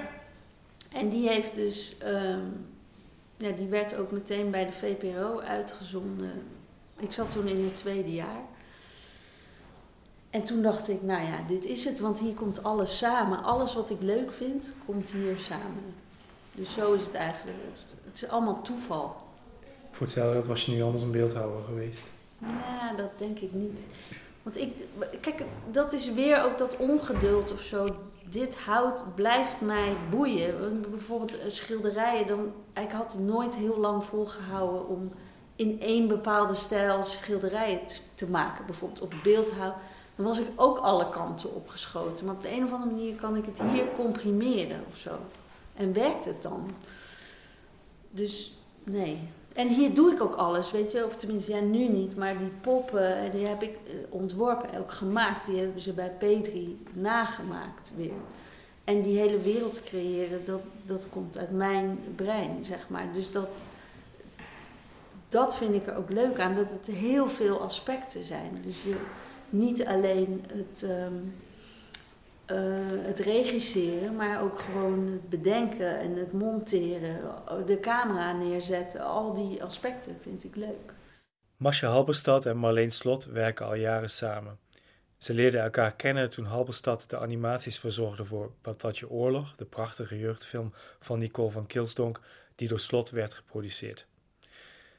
En 0.92 1.08
die 1.08 1.28
heeft 1.28 1.54
dus, 1.54 1.98
ehm, 1.98 2.40
ja, 3.36 3.50
die 3.50 3.66
werd 3.66 3.96
ook 3.96 4.10
meteen 4.10 4.50
bij 4.50 4.66
de 4.66 4.72
VPRO 4.72 5.40
uitgezonden. 5.40 6.42
Ik 6.98 7.12
zat 7.12 7.30
toen 7.32 7.48
in 7.48 7.64
het 7.64 7.74
tweede 7.74 8.12
jaar. 8.12 8.40
En 10.30 10.42
toen 10.42 10.62
dacht 10.62 10.88
ik, 10.88 11.02
nou 11.02 11.22
ja, 11.22 11.42
dit 11.46 11.64
is 11.64 11.84
het, 11.84 12.00
want 12.00 12.20
hier 12.20 12.34
komt 12.34 12.62
alles 12.62 12.98
samen. 12.98 13.42
Alles 13.42 13.74
wat 13.74 13.90
ik 13.90 14.02
leuk 14.02 14.32
vind, 14.32 14.74
komt 14.86 15.10
hier 15.10 15.38
samen. 15.38 15.94
Dus 16.54 16.72
zo 16.72 16.92
is 16.92 17.04
het 17.04 17.14
eigenlijk. 17.14 17.58
Het 18.04 18.22
is 18.22 18.28
allemaal 18.28 18.62
toeval. 18.62 19.16
Voor 19.90 20.02
hetzelfde 20.06 20.32
geld 20.32 20.46
was 20.46 20.66
je 20.66 20.72
nu 20.72 20.82
anders 20.82 21.02
een 21.02 21.10
beeldhouwer 21.10 21.64
geweest. 21.64 22.02
Ja, 22.38 22.92
dat 22.96 23.18
denk 23.18 23.38
ik 23.38 23.52
niet. 23.52 23.86
Want 24.44 24.58
ik, 24.58 24.72
kijk, 25.20 25.42
dat 25.70 25.92
is 25.92 26.12
weer 26.12 26.42
ook 26.42 26.58
dat 26.58 26.76
ongeduld 26.76 27.52
of 27.52 27.60
zo. 27.60 27.96
Dit 28.28 28.58
hout 28.58 29.14
blijft 29.14 29.60
mij 29.60 29.96
boeien. 30.10 30.84
Bijvoorbeeld 30.90 31.38
eh, 31.38 31.48
schilderijen, 31.48 32.26
dan, 32.26 32.52
ik 32.84 32.90
had 32.90 33.18
nooit 33.18 33.56
heel 33.56 33.78
lang 33.78 34.04
volgehouden 34.04 34.88
om 34.88 35.12
in 35.56 35.80
één 35.80 36.08
bepaalde 36.08 36.54
stijl 36.54 37.02
schilderijen 37.02 37.80
te 38.14 38.26
maken. 38.26 38.66
Bijvoorbeeld 38.66 39.00
of 39.00 39.22
beeldhouden. 39.22 39.80
Dan 40.16 40.26
was 40.26 40.38
ik 40.38 40.46
ook 40.56 40.78
alle 40.78 41.10
kanten 41.10 41.54
opgeschoten. 41.54 42.24
Maar 42.24 42.34
op 42.34 42.42
de 42.42 42.52
een 42.52 42.64
of 42.64 42.72
andere 42.72 42.90
manier 42.90 43.14
kan 43.14 43.36
ik 43.36 43.44
het 43.44 43.62
hier 43.62 43.86
comprimeren 43.96 44.84
of 44.90 44.98
zo. 44.98 45.18
En 45.74 45.92
werkt 45.92 46.24
het 46.24 46.42
dan? 46.42 46.70
Dus 48.10 48.58
nee. 48.82 49.18
En 49.54 49.68
hier 49.68 49.94
doe 49.94 50.12
ik 50.12 50.22
ook 50.22 50.34
alles, 50.34 50.70
weet 50.70 50.92
je. 50.92 51.04
Of 51.04 51.16
tenminste, 51.16 51.52
ja, 51.52 51.60
nu 51.60 51.88
niet. 51.88 52.16
Maar 52.16 52.38
die 52.38 52.52
poppen, 52.60 53.24
eh, 53.24 53.32
die 53.32 53.46
heb 53.46 53.62
ik 53.62 53.76
eh, 53.86 53.94
ontworpen, 54.08 54.78
ook 54.78 54.92
gemaakt. 54.92 55.46
Die 55.46 55.58
hebben 55.58 55.80
ze 55.80 55.92
bij 55.92 56.12
P3 56.18 56.58
nagemaakt 56.92 57.92
weer. 57.96 58.12
En 58.84 59.02
die 59.02 59.18
hele 59.18 59.38
wereld 59.38 59.82
creëren, 59.84 60.44
dat, 60.44 60.62
dat 60.86 61.06
komt 61.10 61.38
uit 61.38 61.50
mijn 61.50 61.98
brein, 62.14 62.64
zeg 62.64 62.88
maar. 62.88 63.06
Dus 63.12 63.32
dat, 63.32 63.48
dat 65.28 65.56
vind 65.56 65.74
ik 65.74 65.86
er 65.86 65.96
ook 65.96 66.10
leuk 66.10 66.40
aan. 66.40 66.54
Dat 66.54 66.70
het 66.70 66.86
heel 66.86 67.28
veel 67.28 67.60
aspecten 67.60 68.24
zijn. 68.24 68.62
Dus 68.64 68.82
je, 68.82 68.96
niet 69.50 69.86
alleen 69.86 70.44
het... 70.52 70.82
ehm, 70.82 71.14
eh, 72.46 72.56
het 73.06 73.18
regisseren, 73.18 74.16
maar 74.16 74.42
ook 74.42 74.60
gewoon 74.60 75.06
het 75.06 75.28
bedenken 75.28 75.98
en 75.98 76.16
het 76.16 76.32
monteren, 76.32 77.20
de 77.66 77.80
camera 77.80 78.32
neerzetten, 78.32 79.00
al 79.00 79.34
die 79.34 79.62
aspecten 79.62 80.16
vind 80.20 80.44
ik 80.44 80.56
leuk. 80.56 80.92
Masha 81.56 81.88
Halberstad 81.88 82.46
en 82.46 82.56
Marleen 82.56 82.92
Slot 82.92 83.24
werken 83.24 83.66
al 83.66 83.74
jaren 83.74 84.10
samen. 84.10 84.58
Ze 85.16 85.34
leerden 85.34 85.62
elkaar 85.62 85.94
kennen 85.94 86.30
toen 86.30 86.44
Halberstad 86.44 87.10
de 87.10 87.18
animaties 87.18 87.78
verzorgde 87.78 88.24
voor 88.24 88.52
Patatje 88.60 89.10
Oorlog, 89.10 89.56
de 89.56 89.64
prachtige 89.64 90.18
jeugdfilm 90.18 90.72
van 90.98 91.18
Nicole 91.18 91.50
van 91.50 91.66
Kilsdonk, 91.66 92.20
die 92.54 92.68
door 92.68 92.80
Slot 92.80 93.10
werd 93.10 93.34
geproduceerd. 93.34 94.06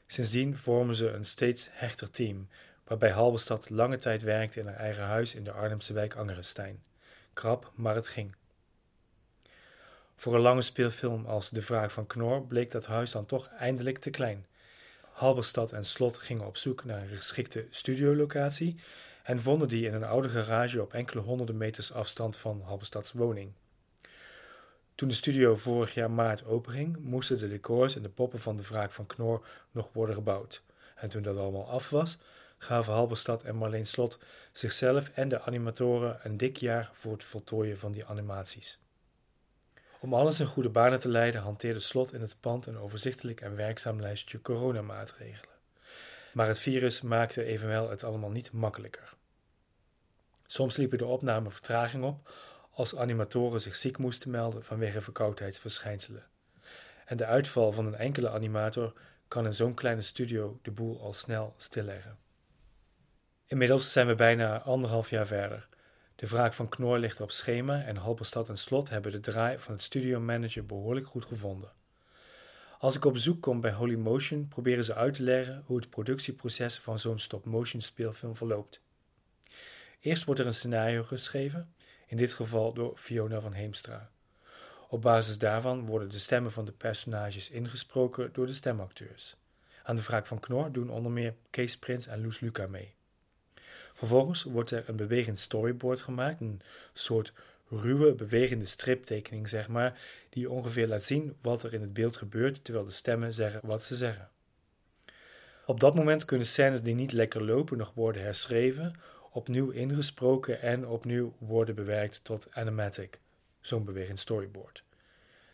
Sindsdien 0.06 0.56
vormen 0.56 0.94
ze 0.94 1.10
een 1.10 1.24
steeds 1.24 1.68
hechter 1.72 2.10
team, 2.10 2.48
waarbij 2.84 3.10
Halberstad 3.10 3.70
lange 3.70 3.96
tijd 3.96 4.22
werkte 4.22 4.60
in 4.60 4.66
haar 4.66 4.76
eigen 4.76 5.04
huis 5.04 5.34
in 5.34 5.44
de 5.44 5.52
Arnhemse 5.52 5.92
wijk 5.92 6.14
Angerenstein. 6.14 6.82
Krap, 7.36 7.72
maar 7.74 7.94
het 7.94 8.08
ging. 8.08 8.34
Voor 10.14 10.34
een 10.34 10.40
lange 10.40 10.62
speelfilm 10.62 11.26
als 11.26 11.50
De 11.50 11.62
Vraag 11.62 11.92
van 11.92 12.06
Knor 12.06 12.46
bleek 12.46 12.70
dat 12.70 12.86
huis 12.86 13.10
dan 13.10 13.26
toch 13.26 13.48
eindelijk 13.48 13.98
te 13.98 14.10
klein. 14.10 14.46
Halberstad 15.12 15.72
en 15.72 15.84
Slot 15.84 16.16
gingen 16.16 16.46
op 16.46 16.56
zoek 16.56 16.84
naar 16.84 17.02
een 17.02 17.08
geschikte 17.08 17.66
studiolocatie 17.70 18.76
en 19.22 19.40
vonden 19.40 19.68
die 19.68 19.86
in 19.86 19.94
een 19.94 20.04
oude 20.04 20.28
garage 20.28 20.82
op 20.82 20.92
enkele 20.92 21.20
honderden 21.20 21.56
meters 21.56 21.92
afstand 21.92 22.36
van 22.36 22.62
Halberstads 22.64 23.12
woning. 23.12 23.52
Toen 24.94 25.08
de 25.08 25.14
studio 25.14 25.56
vorig 25.56 25.94
jaar 25.94 26.10
maart 26.10 26.44
openging, 26.44 26.98
moesten 27.00 27.38
de 27.38 27.48
decors 27.48 27.96
en 27.96 28.02
de 28.02 28.08
poppen 28.08 28.40
van 28.40 28.56
de 28.56 28.62
wraak 28.62 28.92
van 28.92 29.06
Knor 29.06 29.46
nog 29.70 29.90
worden 29.92 30.14
gebouwd. 30.14 30.62
En 30.94 31.08
toen 31.08 31.22
dat 31.22 31.36
allemaal 31.36 31.68
af 31.68 31.90
was, 31.90 32.18
gaven 32.58 32.92
Halberstad 32.92 33.42
en 33.42 33.56
Marleen 33.56 33.86
Slot 33.86 34.18
zichzelf 34.52 35.08
en 35.08 35.28
de 35.28 35.40
animatoren 35.40 36.18
een 36.22 36.36
dik 36.36 36.56
jaar 36.56 36.90
voor 36.92 37.12
het 37.12 37.24
voltooien 37.24 37.78
van 37.78 37.92
die 37.92 38.06
animaties. 38.06 38.78
Om 40.00 40.14
alles 40.14 40.40
in 40.40 40.46
goede 40.46 40.68
banen 40.68 40.98
te 40.98 41.08
leiden, 41.08 41.40
hanteerde 41.40 41.80
Slot 41.80 42.12
in 42.12 42.20
het 42.20 42.36
pand 42.40 42.66
een 42.66 42.78
overzichtelijk 42.78 43.40
en 43.40 43.56
werkzaam 43.56 44.00
lijstje 44.00 44.40
coronamaatregelen. 44.40 45.54
Maar 46.32 46.48
het 46.48 46.58
virus 46.58 47.00
maakte 47.00 47.44
evenwel 47.44 47.90
het 47.90 48.04
allemaal 48.04 48.30
niet 48.30 48.52
makkelijker. 48.52 49.14
Soms 50.46 50.76
liepen 50.76 50.98
de 50.98 51.06
opnamen 51.06 51.52
vertraging 51.52 52.04
op 52.04 52.32
als 52.70 52.96
animatoren 52.96 53.60
zich 53.60 53.76
ziek 53.76 53.98
moesten 53.98 54.30
melden 54.30 54.64
vanwege 54.64 55.00
verkoudheidsverschijnselen. 55.00 56.26
En 57.06 57.16
de 57.16 57.26
uitval 57.26 57.72
van 57.72 57.86
een 57.86 57.94
enkele 57.94 58.30
animator 58.30 58.92
kan 59.28 59.44
in 59.44 59.54
zo'n 59.54 59.74
kleine 59.74 60.00
studio 60.00 60.58
de 60.62 60.70
boel 60.70 61.00
al 61.00 61.12
snel 61.12 61.54
stilleggen. 61.56 62.18
Inmiddels 63.48 63.92
zijn 63.92 64.06
we 64.06 64.14
bijna 64.14 64.62
anderhalf 64.62 65.10
jaar 65.10 65.26
verder. 65.26 65.68
De 66.16 66.26
wraak 66.26 66.52
van 66.52 66.68
Knor 66.68 66.98
ligt 66.98 67.20
op 67.20 67.30
schema 67.30 67.82
en 67.82 67.96
Halberstad 67.96 68.48
en 68.48 68.58
Slot 68.58 68.88
hebben 68.88 69.12
de 69.12 69.20
draai 69.20 69.58
van 69.58 69.72
het 69.72 69.82
studiomanager 69.82 70.66
behoorlijk 70.66 71.06
goed 71.06 71.24
gevonden. 71.24 71.72
Als 72.78 72.96
ik 72.96 73.04
op 73.04 73.12
bezoek 73.12 73.42
kom 73.42 73.60
bij 73.60 73.72
Holy 73.72 73.94
Motion, 73.94 74.48
proberen 74.48 74.84
ze 74.84 74.94
uit 74.94 75.14
te 75.14 75.22
leggen 75.22 75.62
hoe 75.66 75.76
het 75.76 75.90
productieproces 75.90 76.78
van 76.78 76.98
zo'n 76.98 77.18
stop-motion 77.18 77.80
speelfilm 77.80 78.36
verloopt. 78.36 78.80
Eerst 80.00 80.24
wordt 80.24 80.40
er 80.40 80.46
een 80.46 80.54
scenario 80.54 81.02
geschreven, 81.02 81.74
in 82.06 82.16
dit 82.16 82.34
geval 82.34 82.72
door 82.72 82.96
Fiona 82.96 83.40
van 83.40 83.52
Heemstra. 83.52 84.10
Op 84.88 85.02
basis 85.02 85.38
daarvan 85.38 85.86
worden 85.86 86.08
de 86.08 86.18
stemmen 86.18 86.52
van 86.52 86.64
de 86.64 86.72
personages 86.72 87.50
ingesproken 87.50 88.32
door 88.32 88.46
de 88.46 88.52
stemacteurs. 88.52 89.36
Aan 89.82 89.96
de 89.96 90.02
vraag 90.02 90.26
van 90.26 90.40
Knor 90.40 90.72
doen 90.72 90.90
onder 90.90 91.12
meer 91.12 91.34
Kees 91.50 91.78
Prins 91.78 92.06
en 92.06 92.22
Loes 92.22 92.40
Luca 92.40 92.66
mee. 92.66 92.95
Vervolgens 93.96 94.42
wordt 94.42 94.70
er 94.70 94.88
een 94.88 94.96
bewegend 94.96 95.38
storyboard 95.38 96.02
gemaakt, 96.02 96.40
een 96.40 96.60
soort 96.92 97.32
ruwe, 97.68 98.14
bewegende 98.14 98.66
striptekening, 98.66 99.48
zeg 99.48 99.68
maar, 99.68 100.00
die 100.28 100.50
ongeveer 100.50 100.86
laat 100.86 101.04
zien 101.04 101.36
wat 101.40 101.62
er 101.62 101.74
in 101.74 101.80
het 101.80 101.92
beeld 101.92 102.16
gebeurt 102.16 102.64
terwijl 102.64 102.86
de 102.86 102.92
stemmen 102.92 103.32
zeggen 103.32 103.60
wat 103.64 103.82
ze 103.82 103.96
zeggen. 103.96 104.28
Op 105.66 105.80
dat 105.80 105.94
moment 105.94 106.24
kunnen 106.24 106.46
scènes 106.46 106.82
die 106.82 106.94
niet 106.94 107.12
lekker 107.12 107.44
lopen 107.44 107.78
nog 107.78 107.92
worden 107.94 108.22
herschreven, 108.22 108.94
opnieuw 109.30 109.70
ingesproken 109.70 110.60
en 110.60 110.86
opnieuw 110.86 111.34
worden 111.38 111.74
bewerkt 111.74 112.20
tot 112.24 112.48
animatic, 112.50 113.20
zo'n 113.60 113.84
bewegend 113.84 114.18
storyboard. 114.18 114.84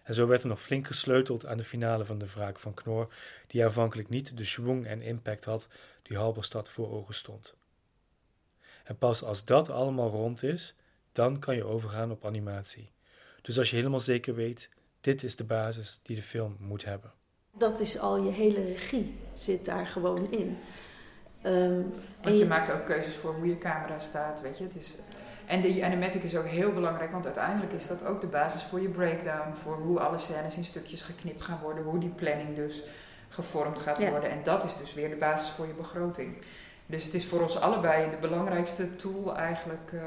En 0.03 0.15
zo 0.15 0.27
werd 0.27 0.43
er 0.43 0.49
nog 0.49 0.63
flink 0.63 0.87
gesleuteld 0.87 1.47
aan 1.47 1.57
de 1.57 1.65
finale 1.65 2.05
van 2.05 2.19
de 2.19 2.27
wraak 2.27 2.59
van 2.59 2.75
Knor, 2.75 3.13
die 3.47 3.65
aanvankelijk 3.65 4.09
niet 4.09 4.37
de 4.37 4.45
schwung 4.45 4.87
en 4.87 5.03
impact 5.03 5.45
had 5.45 5.69
die 6.03 6.17
Halberstad 6.17 6.71
voor 6.71 6.91
ogen 6.91 7.15
stond. 7.15 7.55
En 8.85 8.97
pas 8.97 9.25
als 9.25 9.45
dat 9.45 9.71
allemaal 9.71 10.09
rond 10.09 10.43
is, 10.43 10.75
dan 11.13 11.39
kan 11.39 11.57
je 11.57 11.65
overgaan 11.65 12.11
op 12.11 12.27
animatie. 12.27 12.91
Dus 13.43 13.59
als 13.59 13.71
je 13.71 13.77
helemaal 13.77 14.01
zeker 14.01 14.35
weet, 14.35 14.71
dit 15.01 15.23
is 15.23 15.37
de 15.37 15.45
basis 15.45 16.01
die 16.03 16.17
de 16.17 16.23
film 16.23 16.57
moet 16.59 16.85
hebben. 16.85 17.13
Dat 17.59 17.81
is 17.81 17.99
al 17.99 18.23
je 18.23 18.31
hele 18.31 18.65
regie, 18.65 19.15
zit 19.37 19.65
daar 19.65 19.87
gewoon 19.87 20.31
in. 20.31 20.59
Um, 21.47 21.93
want 22.23 22.39
je, 22.39 22.45
maakt 22.45 22.73
ook 22.73 22.87
keuzes 22.87 23.15
voor 23.15 23.35
hoe 23.35 23.47
je 23.47 23.59
camera 23.59 23.99
staat, 23.99 24.41
weet 24.41 24.59
je. 24.59 24.65
Het 24.65 24.77
is, 24.77 24.95
en 25.47 25.61
die 25.61 25.85
animatic 25.85 26.23
is 26.23 26.37
ook 26.37 26.47
heel 26.47 26.73
belangrijk, 26.73 27.13
want 27.13 27.25
uiteindelijk 27.25 27.73
is 27.73 27.87
dat 27.87 28.05
ook 28.05 28.21
de 28.21 28.27
basis 28.27 28.63
voor 28.63 28.81
je 28.81 28.89
breakdown, 28.89 29.55
voor 29.55 29.77
hoe 29.77 30.01
alle 30.01 30.19
scènes 30.19 30.57
in 30.57 30.65
stukjes 30.65 31.03
geknipt 31.03 31.43
gaan 31.43 31.59
worden, 31.63 31.85
hoe 31.85 31.99
die 31.99 32.09
planning 32.11 32.57
dus 32.57 32.83
gevormd 33.29 33.79
gaat 33.79 34.09
worden. 34.09 34.31
En 34.31 34.43
dat 34.43 34.65
is 34.65 34.77
dus 34.77 34.95
weer 34.95 35.09
de 35.09 35.17
basis 35.17 35.51
voor 35.51 35.67
je 35.67 35.73
begroting. 35.73 36.37
Dus 36.93 37.05
het 37.05 37.15
is 37.15 37.27
voor 37.27 37.43
ons 37.43 37.61
allebei 37.61 38.11
de 38.11 38.17
belangrijkste 38.29 38.97
tool 38.97 39.37
eigenlijk. 39.37 39.91
Uh, 39.95 40.01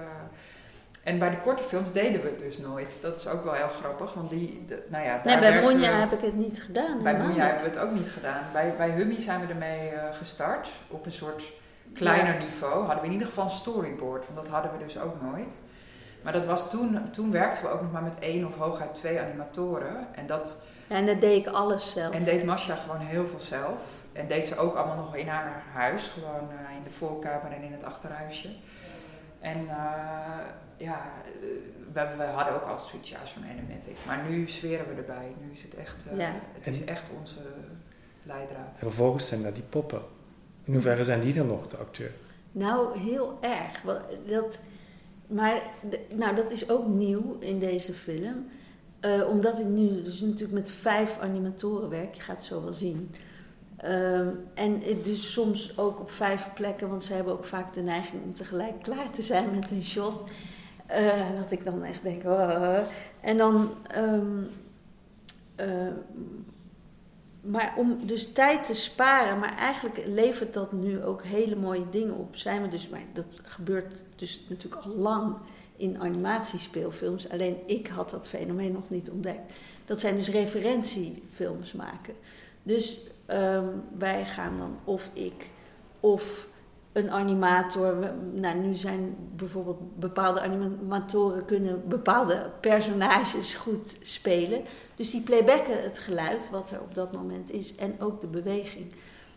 en 1.03 1.19
bij 1.19 1.29
de 1.29 1.39
korte 1.39 1.63
films 1.63 1.91
deden 1.91 2.21
we 2.21 2.27
het 2.27 2.39
dus 2.39 2.57
nooit. 2.57 2.99
Dat 3.01 3.15
is 3.15 3.27
ook 3.27 3.43
wel 3.43 3.53
heel 3.53 3.67
grappig, 3.67 4.13
want 4.13 4.29
die, 4.29 4.65
nou 4.87 5.05
ja... 5.05 5.21
Nee, 5.23 5.39
bij 5.39 5.61
Monja 5.61 5.91
heb 5.91 6.11
ik 6.11 6.21
het 6.21 6.35
niet 6.35 6.63
gedaan. 6.63 7.03
Bij 7.03 7.17
Monja 7.17 7.45
hebben 7.45 7.63
we 7.63 7.69
het 7.69 7.79
ook 7.79 7.91
niet 7.91 8.09
gedaan. 8.09 8.43
Bij, 8.53 8.73
bij 8.77 8.89
Hummy 8.89 9.19
zijn 9.19 9.39
we 9.39 9.47
ermee 9.47 9.91
uh, 9.91 9.99
gestart, 10.17 10.67
op 10.87 11.05
een 11.05 11.13
soort 11.13 11.43
kleiner 11.93 12.37
niveau. 12.39 12.85
Hadden 12.85 12.99
we 12.99 13.05
in 13.05 13.11
ieder 13.11 13.27
geval 13.27 13.45
een 13.45 13.51
storyboard, 13.51 14.25
want 14.25 14.45
dat 14.45 14.47
hadden 14.47 14.71
we 14.77 14.83
dus 14.83 14.99
ook 14.99 15.21
nooit. 15.21 15.53
Maar 16.21 16.33
dat 16.33 16.45
was 16.45 16.69
toen, 16.69 17.11
toen 17.11 17.31
werkten 17.31 17.63
we 17.63 17.69
ook 17.69 17.81
nog 17.81 17.91
maar 17.91 18.03
met 18.03 18.19
één 18.19 18.45
of 18.45 18.55
hooguit 18.57 18.95
twee 18.95 19.19
animatoren. 19.19 20.07
En 20.11 20.27
dat... 20.27 20.63
Ja, 20.87 20.95
en 20.95 21.05
dat 21.05 21.21
deed 21.21 21.45
ik 21.45 21.53
alles 21.53 21.91
zelf. 21.91 22.13
En 22.13 22.23
deed 22.23 22.43
Masha 22.43 22.75
gewoon 22.75 22.99
heel 22.99 23.27
veel 23.27 23.39
zelf. 23.39 23.81
En 24.15 24.27
deed 24.27 24.47
ze 24.47 24.57
ook 24.57 24.75
allemaal 24.75 24.95
nog 24.95 25.15
in 25.15 25.27
haar 25.27 25.63
huis, 25.71 26.07
gewoon 26.07 26.49
uh, 26.49 26.75
in 26.77 26.83
de 26.83 26.89
voorkamer 26.89 27.51
en 27.51 27.61
in 27.61 27.71
het 27.71 27.83
achterhuisje. 27.83 28.49
En 29.39 29.61
uh, 29.61 29.73
ja, 30.77 31.11
we, 31.93 32.07
we, 32.17 32.23
hadden 32.23 32.53
ook 32.53 32.63
altijd 32.63 32.89
zoiets, 32.89 33.09
ja, 33.09 33.25
zo'n 33.25 33.43
animatic. 33.43 33.97
Maar 34.07 34.23
nu 34.29 34.49
zweren 34.49 34.87
we 34.87 34.93
erbij. 35.01 35.35
Nu 35.41 35.51
is 35.51 35.63
het 35.63 35.75
echt, 35.75 35.95
uh, 36.11 36.19
ja. 36.19 36.31
het 36.53 36.67
is 36.67 36.83
echt 36.83 37.09
onze 37.19 37.39
leidraad. 38.23 38.71
En 38.71 38.77
vervolgens 38.77 39.27
zijn 39.27 39.41
daar 39.41 39.53
die 39.53 39.63
poppen. 39.63 40.01
In 40.63 40.73
hoeverre 40.73 41.03
zijn 41.03 41.21
die 41.21 41.33
dan 41.33 41.47
nog 41.47 41.67
de 41.67 41.77
acteur? 41.77 42.11
Nou, 42.51 42.99
heel 42.99 43.37
erg. 43.41 43.81
Dat, 44.27 44.59
maar 45.27 45.61
nou, 46.09 46.35
dat 46.35 46.51
is 46.51 46.69
ook 46.69 46.87
nieuw 46.87 47.37
in 47.39 47.59
deze 47.59 47.93
film. 47.93 48.49
Uh, 49.01 49.29
omdat 49.29 49.59
ik 49.59 49.65
nu 49.65 50.01
dus 50.01 50.19
natuurlijk 50.19 50.53
met 50.53 50.71
vijf 50.71 51.19
animatoren 51.19 51.89
werk. 51.89 52.15
Je 52.15 52.21
gaat 52.21 52.35
het 52.35 52.45
zo 52.45 52.63
wel 52.63 52.73
zien. 52.73 53.11
Um, 53.89 54.39
en 54.53 54.81
dus 55.03 55.33
soms 55.33 55.77
ook 55.77 55.99
op 55.99 56.11
vijf 56.11 56.53
plekken, 56.53 56.89
want 56.89 57.03
ze 57.03 57.13
hebben 57.13 57.33
ook 57.33 57.45
vaak 57.45 57.73
de 57.73 57.81
neiging 57.81 58.23
om 58.23 58.33
tegelijk 58.33 58.81
klaar 58.81 59.09
te 59.09 59.21
zijn 59.21 59.51
met 59.51 59.71
een 59.71 59.83
shot. 59.83 60.23
Uh, 60.91 61.35
dat 61.35 61.51
ik 61.51 61.65
dan 61.65 61.83
echt 61.83 62.03
denk, 62.03 62.23
oh. 62.23 62.77
en 63.21 63.37
dan, 63.37 63.71
um, 63.97 64.47
uh, 65.59 65.87
maar 67.41 67.73
om 67.77 68.05
dus 68.05 68.33
tijd 68.33 68.63
te 68.63 68.73
sparen, 68.73 69.39
maar 69.39 69.57
eigenlijk 69.57 70.03
levert 70.05 70.53
dat 70.53 70.71
nu 70.71 71.03
ook 71.03 71.23
hele 71.23 71.55
mooie 71.55 71.89
dingen 71.89 72.15
op. 72.15 72.35
Zijn 72.35 72.61
we 72.61 72.67
dus, 72.67 72.89
maar 72.89 73.03
dat 73.13 73.25
gebeurt 73.41 74.03
dus 74.15 74.45
natuurlijk 74.49 74.83
al 74.85 74.91
lang 74.91 75.35
in 75.75 76.01
animatiespeelfilms, 76.01 77.29
alleen 77.29 77.57
ik 77.65 77.87
had 77.87 78.09
dat 78.09 78.27
fenomeen 78.27 78.71
nog 78.71 78.89
niet 78.89 79.09
ontdekt. 79.09 79.53
Dat 79.85 79.99
zijn 79.99 80.15
dus 80.15 80.29
referentiefilms 80.29 81.73
maken. 81.73 82.13
Dus 82.63 82.99
um, 83.27 83.83
wij 83.97 84.25
gaan 84.25 84.57
dan 84.57 84.77
of 84.83 85.09
ik 85.13 85.49
of 85.99 86.47
een 86.91 87.11
animator. 87.11 88.13
Nou, 88.33 88.57
nu 88.57 88.73
zijn 88.73 89.15
bijvoorbeeld 89.35 89.99
bepaalde 89.99 90.41
animatoren 90.41 91.45
kunnen 91.45 91.87
bepaalde 91.87 92.49
personages 92.59 93.53
goed 93.53 93.97
spelen. 94.01 94.61
Dus 94.95 95.11
die 95.11 95.21
playbacken 95.21 95.83
het 95.83 95.99
geluid 95.99 96.49
wat 96.49 96.71
er 96.71 96.81
op 96.81 96.95
dat 96.95 97.13
moment 97.13 97.51
is 97.51 97.75
en 97.75 97.95
ook 97.99 98.21
de 98.21 98.27
beweging. 98.27 98.91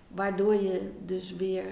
Waardoor 0.08 0.54
je 0.54 0.90
dus 1.04 1.36
weer 1.36 1.64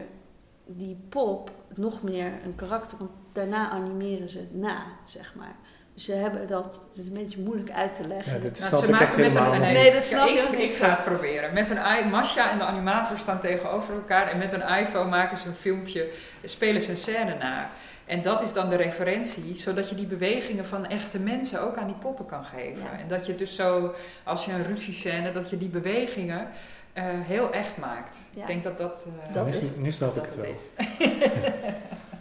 die 0.66 0.98
pop 1.08 1.50
nog 1.74 2.02
meer 2.02 2.32
een 2.44 2.54
karakter, 2.54 2.98
want 2.98 3.10
daarna 3.32 3.70
animeren 3.70 4.28
ze 4.28 4.38
het 4.38 4.54
na, 4.54 4.82
zeg 5.04 5.34
maar. 5.34 5.56
Ze 5.96 6.12
hebben 6.12 6.46
dat, 6.46 6.80
het 6.88 6.98
is 6.98 7.06
een 7.06 7.12
beetje 7.12 7.40
moeilijk 7.40 7.70
uit 7.70 7.94
te 7.94 8.06
leggen. 8.06 8.32
Ja, 8.32 8.38
dat 8.38 8.70
nou, 8.70 8.84
ze 8.84 8.90
maken 8.90 9.20
met 9.20 9.36
een, 9.36 9.60
nee, 9.60 9.72
nee, 9.72 9.92
dat 9.92 10.02
snap 10.02 10.28
ik, 10.28 10.48
ik, 10.48 10.58
ik 10.58 10.74
ga 10.74 10.90
het 10.90 11.04
proberen. 11.04 11.54
Met 11.54 11.70
een 11.70 12.08
Masha 12.10 12.50
en 12.50 12.58
de 12.58 12.64
animator 12.64 13.18
staan 13.18 13.40
tegenover 13.40 13.94
elkaar 13.94 14.30
en 14.30 14.38
met 14.38 14.52
een 14.52 14.68
iPhone 14.78 15.08
maken 15.08 15.36
ze 15.36 15.48
een 15.48 15.54
filmpje, 15.54 16.08
spelen 16.42 16.82
ze 16.82 16.90
een 16.90 16.96
scène 16.96 17.34
na. 17.38 17.70
En 18.04 18.22
dat 18.22 18.42
is 18.42 18.52
dan 18.52 18.68
de 18.68 18.76
referentie, 18.76 19.58
zodat 19.58 19.88
je 19.88 19.94
die 19.94 20.06
bewegingen 20.06 20.66
van 20.66 20.86
echte 20.86 21.18
mensen 21.18 21.62
ook 21.62 21.76
aan 21.76 21.86
die 21.86 21.96
poppen 21.96 22.26
kan 22.26 22.44
geven. 22.44 22.98
En 22.98 23.08
dat 23.08 23.26
je 23.26 23.34
dus 23.34 23.54
zo, 23.54 23.94
als 24.22 24.44
je 24.44 24.52
een 24.52 24.64
ruziescène, 24.64 25.32
dat 25.32 25.50
je 25.50 25.56
die 25.56 25.68
bewegingen 25.68 26.48
uh, 26.94 27.04
heel 27.04 27.52
echt 27.52 27.76
maakt. 27.76 28.16
Ja. 28.30 28.40
Ik 28.40 28.46
denk 28.46 28.64
dat 28.64 28.78
dat... 28.78 29.04
Uh, 29.06 29.34
dat 29.34 29.44
nu, 29.44 29.50
is, 29.50 29.60
nu 29.76 29.90
snap 29.92 30.16
ik 30.16 30.22
het 30.22 30.36
wel. 30.36 30.54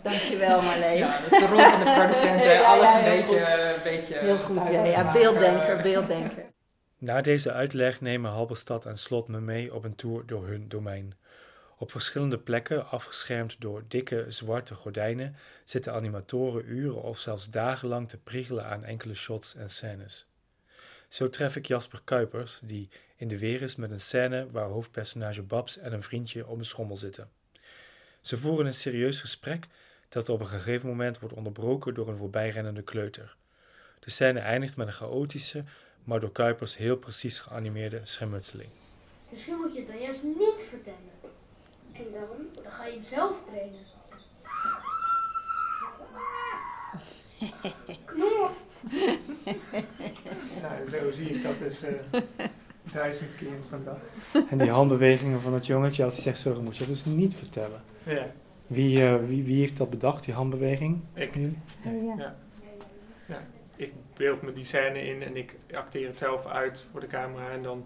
Dankjewel 0.05 0.61
Marleen. 0.61 0.97
Ja, 0.97 1.19
dat 1.21 1.31
is 1.31 1.39
de 1.39 1.45
rol 1.45 1.59
van 1.59 1.79
de 1.79 1.93
producent. 1.93 2.43
ja, 2.43 2.61
alles 2.61 2.93
een 2.93 3.03
beetje, 3.03 3.73
een 3.75 3.83
beetje... 3.83 4.17
Heel 4.17 4.37
goed, 4.37 4.67
ja, 4.67 4.83
ja. 4.83 5.11
Beelddenker, 5.11 5.81
beelddenker. 5.81 6.45
Na 6.97 7.21
deze 7.21 7.51
uitleg 7.51 8.01
nemen 8.01 8.31
Halberstad 8.31 8.85
en 8.85 8.97
Slot 8.97 9.27
me 9.27 9.39
mee 9.39 9.73
op 9.73 9.83
een 9.83 9.95
tour 9.95 10.25
door 10.25 10.47
hun 10.47 10.67
domein. 10.67 11.13
Op 11.77 11.91
verschillende 11.91 12.37
plekken, 12.37 12.89
afgeschermd 12.89 13.61
door 13.61 13.83
dikke 13.87 14.25
zwarte 14.27 14.75
gordijnen, 14.75 15.35
zitten 15.63 15.93
animatoren 15.93 16.69
uren 16.69 17.01
of 17.01 17.17
zelfs 17.17 17.49
dagenlang 17.49 18.09
te 18.09 18.17
priegelen 18.17 18.65
aan 18.65 18.83
enkele 18.83 19.13
shots 19.13 19.55
en 19.55 19.69
scènes. 19.69 20.27
Zo 21.07 21.29
tref 21.29 21.55
ik 21.55 21.65
Jasper 21.65 22.01
Kuipers, 22.03 22.59
die 22.63 22.89
in 23.15 23.27
de 23.27 23.39
weer 23.39 23.61
is 23.61 23.75
met 23.75 23.91
een 23.91 23.99
scène 23.99 24.47
waar 24.51 24.67
hoofdpersonage 24.67 25.41
Babs 25.41 25.77
en 25.77 25.93
een 25.93 26.03
vriendje 26.03 26.47
op 26.47 26.57
een 26.57 26.65
schommel 26.65 26.97
zitten. 26.97 27.29
Ze 28.21 28.37
voeren 28.37 28.65
een 28.65 28.73
serieus 28.73 29.19
gesprek 29.19 29.67
dat 30.09 30.29
op 30.29 30.39
een 30.39 30.47
gegeven 30.47 30.89
moment 30.89 31.19
wordt 31.19 31.35
onderbroken 31.35 31.93
door 31.93 32.07
een 32.07 32.17
voorbijrennende 32.17 32.81
kleuter. 32.81 33.35
De 33.99 34.11
scène 34.11 34.39
eindigt 34.39 34.77
met 34.77 34.87
een 34.87 34.93
chaotische, 34.93 35.63
maar 36.03 36.19
door 36.19 36.31
Kuipers 36.31 36.77
heel 36.77 36.97
precies 36.97 37.39
geanimeerde 37.39 38.01
schermutseling. 38.03 38.69
Misschien 39.31 39.55
moet 39.55 39.73
je 39.73 39.79
het 39.79 39.87
dan 39.87 40.01
juist 40.01 40.23
niet 40.23 40.65
vertellen. 40.69 40.99
En 41.93 42.03
dan, 42.13 42.63
dan 42.63 42.71
ga 42.71 42.85
je 42.85 42.95
het 42.95 43.05
zelf 43.05 43.43
trainen. 43.45 43.79
Knop! 48.05 48.51
nou, 50.61 50.85
zo 50.87 51.11
zie 51.11 51.29
ik 51.29 51.43
dat 51.43 51.59
dus 51.59 51.83
uh, 51.83 51.89
duizend 52.93 53.35
keer 53.35 53.63
van 53.69 53.83
dag. 53.83 53.97
En 54.49 54.57
die 54.57 54.69
handbewegingen 54.69 55.41
van 55.41 55.53
het 55.53 55.65
jongetje, 55.65 56.03
als 56.03 56.13
hij 56.13 56.23
zegt 56.23 56.39
sorry, 56.39 56.61
moet 56.61 56.77
je 56.77 56.85
dus 56.85 57.05
niet 57.05 57.33
vertellen. 57.33 57.83
Ja. 58.03 58.31
Wie, 58.67 59.01
uh, 59.01 59.15
wie, 59.25 59.43
wie 59.43 59.59
heeft 59.59 59.77
dat 59.77 59.89
bedacht, 59.89 60.23
die 60.23 60.33
handbeweging? 60.33 61.01
Ik. 61.13 61.35
Ja. 61.35 61.91
Ja. 62.17 62.35
ja. 63.25 63.43
Ik 63.75 63.93
beeld 64.13 64.41
me 64.41 64.51
die 64.51 64.63
scène 64.63 65.05
in 65.05 65.23
en 65.23 65.35
ik 65.35 65.57
acteer 65.73 66.07
het 66.07 66.17
zelf 66.17 66.47
uit 66.47 66.85
voor 66.91 66.99
de 66.99 67.07
camera. 67.07 67.49
En 67.49 67.63
dan 67.63 67.85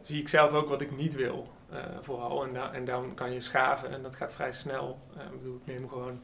zie 0.00 0.20
ik 0.20 0.28
zelf 0.28 0.52
ook 0.52 0.68
wat 0.68 0.80
ik 0.80 0.96
niet 0.96 1.14
wil, 1.14 1.48
uh, 1.72 1.78
vooral. 2.00 2.44
En, 2.46 2.52
da 2.52 2.72
en 2.72 2.84
dan 2.84 3.14
kan 3.14 3.32
je 3.32 3.40
schaven 3.40 3.90
en 3.90 4.02
dat 4.02 4.14
gaat 4.14 4.32
vrij 4.32 4.52
snel. 4.52 4.98
Uh, 5.16 5.22
ik, 5.22 5.38
bedoel, 5.38 5.56
ik 5.56 5.66
neem 5.66 5.88
gewoon, 5.88 6.20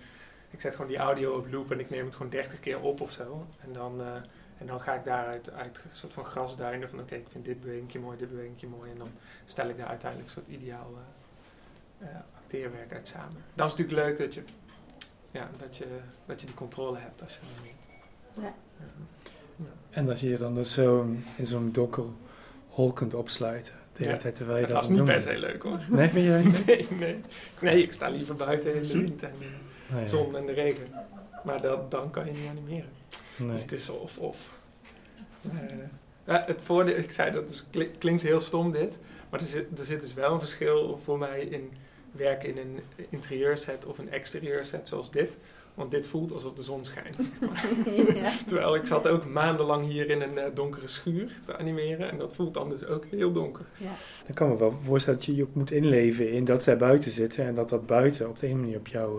ik 0.50 0.60
zet 0.60 0.74
gewoon 0.74 0.90
die 0.90 1.00
audio 1.00 1.36
op 1.36 1.52
loop 1.52 1.70
en 1.70 1.80
ik 1.80 1.90
neem 1.90 2.04
het 2.04 2.14
gewoon 2.14 2.30
30 2.30 2.60
keer 2.60 2.80
op 2.80 3.00
of 3.00 3.10
zo. 3.10 3.46
En 3.60 3.72
dan 3.72 4.00
En 4.58 4.66
dan 4.66 4.80
ga 4.80 4.94
ik 4.94 5.04
daaruit 5.04 5.50
uit 5.50 5.82
een 5.84 5.96
soort 5.96 6.12
van 6.12 6.24
grasduinen 6.24 6.88
van 6.88 7.00
oké, 7.00 7.14
ik 7.14 7.28
vind 7.28 7.44
dit 7.44 7.60
bewegingje 7.60 7.98
mooi, 7.98 8.18
dit 8.18 8.30
bewegingje 8.30 8.66
mooi. 8.66 8.90
En 8.90 8.98
dan 8.98 9.10
stel 9.44 9.68
ik 9.68 9.78
daar 9.78 9.88
uiteindelijk 9.88 10.30
een 10.30 10.42
soort 10.42 10.60
ideaal 10.60 10.90
uh, 10.92 10.98
acteerwerk 12.37 12.92
uit 12.92 13.09
samen. 13.09 13.44
Dat 13.54 13.66
is 13.66 13.76
natuurlijk 13.76 14.09
leuk 14.09 14.18
dat 14.18 14.35
je, 14.35 14.42
ja, 15.30 15.50
dat 15.59 15.76
je, 15.76 15.87
dat 16.26 16.40
je 16.40 16.46
die 16.46 16.54
controle 16.54 16.98
hebt 16.98 17.22
als 17.22 17.35
je 17.35 17.40
dat 17.40 18.44
Ja. 18.44 18.54
ja. 19.56 19.64
En 19.90 20.06
dat 20.06 20.20
je 20.20 20.28
je 20.28 20.37
dan 20.37 20.54
dus 20.54 20.72
zo 20.72 21.06
in 21.37 21.46
zo'n 21.46 21.72
donker 21.72 22.04
hol 22.68 22.92
kunt 22.92 23.14
opsluiten. 23.14 23.74
De 23.92 24.04
hele 24.04 24.16
tijd 24.16 24.35
terwijl 24.35 24.59
je 24.59 24.66
dat, 24.66 24.74
dat 24.74 24.82
is 24.82 24.88
niet 24.96 25.04
per 25.04 25.22
se 25.22 25.38
leuk 25.38 25.62
hoor. 25.62 25.80
Nee, 25.88 26.09
vind 26.09 26.24
je 26.24 26.48
niet? 26.48 26.66
Nee, 26.66 26.87
nee. 26.98 27.20
nee, 27.61 27.82
ik 27.82 27.92
sta 27.92 28.09
liever 28.09 28.35
buiten 28.35 28.74
in 28.74 28.82
de 28.82 28.92
wind 28.92 29.22
en 29.22 29.32
de 29.38 29.94
oh, 29.94 30.06
zon 30.06 30.37
en 30.37 30.46
de 30.46 30.52
regen. 30.52 30.87
Maar 31.44 31.61
dat, 31.61 31.90
dan 31.90 32.11
kan 32.11 32.26
je 32.26 32.32
niet 32.32 32.48
animeren. 32.50 32.90
Nee. 33.37 33.48
Dus 33.48 33.62
het 33.62 33.72
is 33.72 33.88
of 33.88 34.18
of. 34.18 34.61
Uh, 35.42 35.61
ja, 36.26 36.44
het 36.46 36.62
voordeel, 36.62 36.96
ik 36.96 37.11
zei 37.11 37.32
dat 37.32 37.64
het 37.70 37.98
klinkt 37.98 38.22
heel 38.22 38.40
stom 38.40 38.72
dit, 38.72 38.98
maar 39.30 39.40
er 39.40 39.46
zit, 39.46 39.78
er 39.78 39.85
zit 39.85 40.00
dus 40.00 40.14
wel 40.14 40.32
een 40.32 40.38
verschil 40.38 41.00
voor 41.04 41.18
mij 41.18 41.40
in 41.40 41.72
werken 42.16 42.48
in 42.48 42.59
een 42.59 42.81
interieurset 43.11 43.87
of 43.87 43.98
een 43.98 44.11
exterieurset 44.11 44.88
zoals 44.88 45.11
dit. 45.11 45.37
Want 45.74 45.90
dit 45.90 46.07
voelt 46.07 46.33
alsof 46.33 46.55
de 46.55 46.62
zon 46.62 46.85
schijnt. 46.85 47.33
ja. 48.14 48.33
Terwijl 48.46 48.74
ik 48.74 48.87
zat 48.87 49.09
ook 49.09 49.26
maandenlang 49.26 49.87
hier 49.87 50.11
in 50.11 50.20
een 50.22 50.35
uh, 50.35 50.42
donkere 50.55 50.87
schuur 50.87 51.31
te 51.44 51.59
animeren. 51.59 52.11
En 52.11 52.18
dat 52.18 52.35
voelt 52.35 52.55
dan 52.55 52.68
dus 52.68 52.87
ook 52.87 53.05
heel 53.11 53.33
donker. 53.33 53.64
Ja. 53.76 53.92
Dan 54.24 54.35
kan 54.35 54.48
me 54.48 54.57
wel 54.57 54.72
voorstellen 54.72 55.18
dat 55.18 55.29
je 55.29 55.35
je 55.35 55.42
ook 55.42 55.55
moet 55.55 55.70
inleven 55.70 56.31
in 56.31 56.44
dat 56.44 56.62
zij 56.62 56.76
buiten 56.76 57.11
zitten. 57.11 57.44
En 57.44 57.55
dat 57.55 57.68
dat 57.68 57.87
buiten 57.87 58.29
op 58.29 58.38
de 58.38 58.48
een 58.48 58.61
manier 58.61 58.79
op 58.79 58.87
jouw 58.87 59.18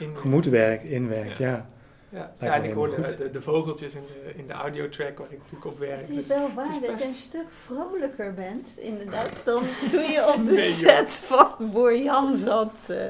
uh, 0.00 0.08
gemoed 0.14 0.46
werkt, 0.46 0.84
inwerkt. 0.84 1.36
ja. 1.36 1.46
Ja, 1.48 1.66
ja 2.08 2.34
en 2.38 2.64
ik 2.64 2.72
hoorde 2.72 3.16
de, 3.16 3.30
de, 3.30 3.42
vogeltjes 3.42 3.94
in 3.94 4.02
de, 4.06 4.32
in 4.38 4.46
de 4.46 4.52
audiotrack 4.52 5.18
waar 5.18 5.32
ik 5.32 5.38
natuurlijk 5.38 5.64
op 5.64 5.78
werk. 5.78 6.00
Het 6.00 6.08
is 6.08 6.16
dus 6.16 6.26
wel 6.26 6.52
waar 6.54 6.80
dat 6.80 7.02
je 7.02 7.06
een 7.06 7.14
stuk 7.14 7.46
vrolijker 7.48 8.34
bent, 8.34 8.78
inderdaad, 8.78 9.30
dan 9.44 9.62
toen 9.92 10.10
je 10.10 10.32
op 10.34 10.48
de 10.48 10.58
set 10.72 11.12
van 11.12 11.70
Boer 11.72 11.98
Jan 11.98 12.36
zat. 12.36 12.72
Uh. 12.90 13.06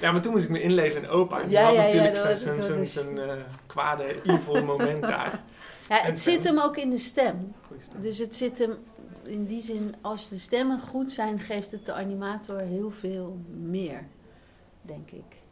ja, 0.00 0.12
maar 0.12 0.20
toen 0.20 0.32
moest 0.32 0.44
ik 0.44 0.50
me 0.50 0.62
inleven 0.62 1.02
in 1.02 1.08
opa. 1.08 1.40
En 1.40 1.50
ja, 1.50 1.64
had 1.64 1.76
natuurlijk 1.76 2.16
zijn 2.16 2.86
zijn 2.86 3.16
uh, 3.16 3.32
kwade, 3.66 4.22
evil 4.22 4.64
moment 4.64 5.02
daar. 5.02 5.40
Ja, 5.88 5.96
het 5.96 6.20
zit 6.20 6.44
hem 6.44 6.58
ook 6.58 6.76
in 6.76 6.90
de 6.90 6.98
stem. 6.98 7.54
Dus 8.00 8.18
het 8.18 8.36
zit 8.36 8.58
hem 8.58 8.76
in 9.22 9.46
die 9.46 9.62
zin, 9.62 9.94
als 10.00 10.28
de 10.28 10.38
stemmen 10.38 10.80
goed 10.80 11.12
zijn, 11.12 11.40
geeft 11.40 11.70
het 11.70 11.86
de 11.86 11.92
animator 11.92 12.58
heel 12.58 12.90
veel 12.90 13.38
meer, 13.48 14.04
denk 14.82 15.10
ik. 15.10 15.45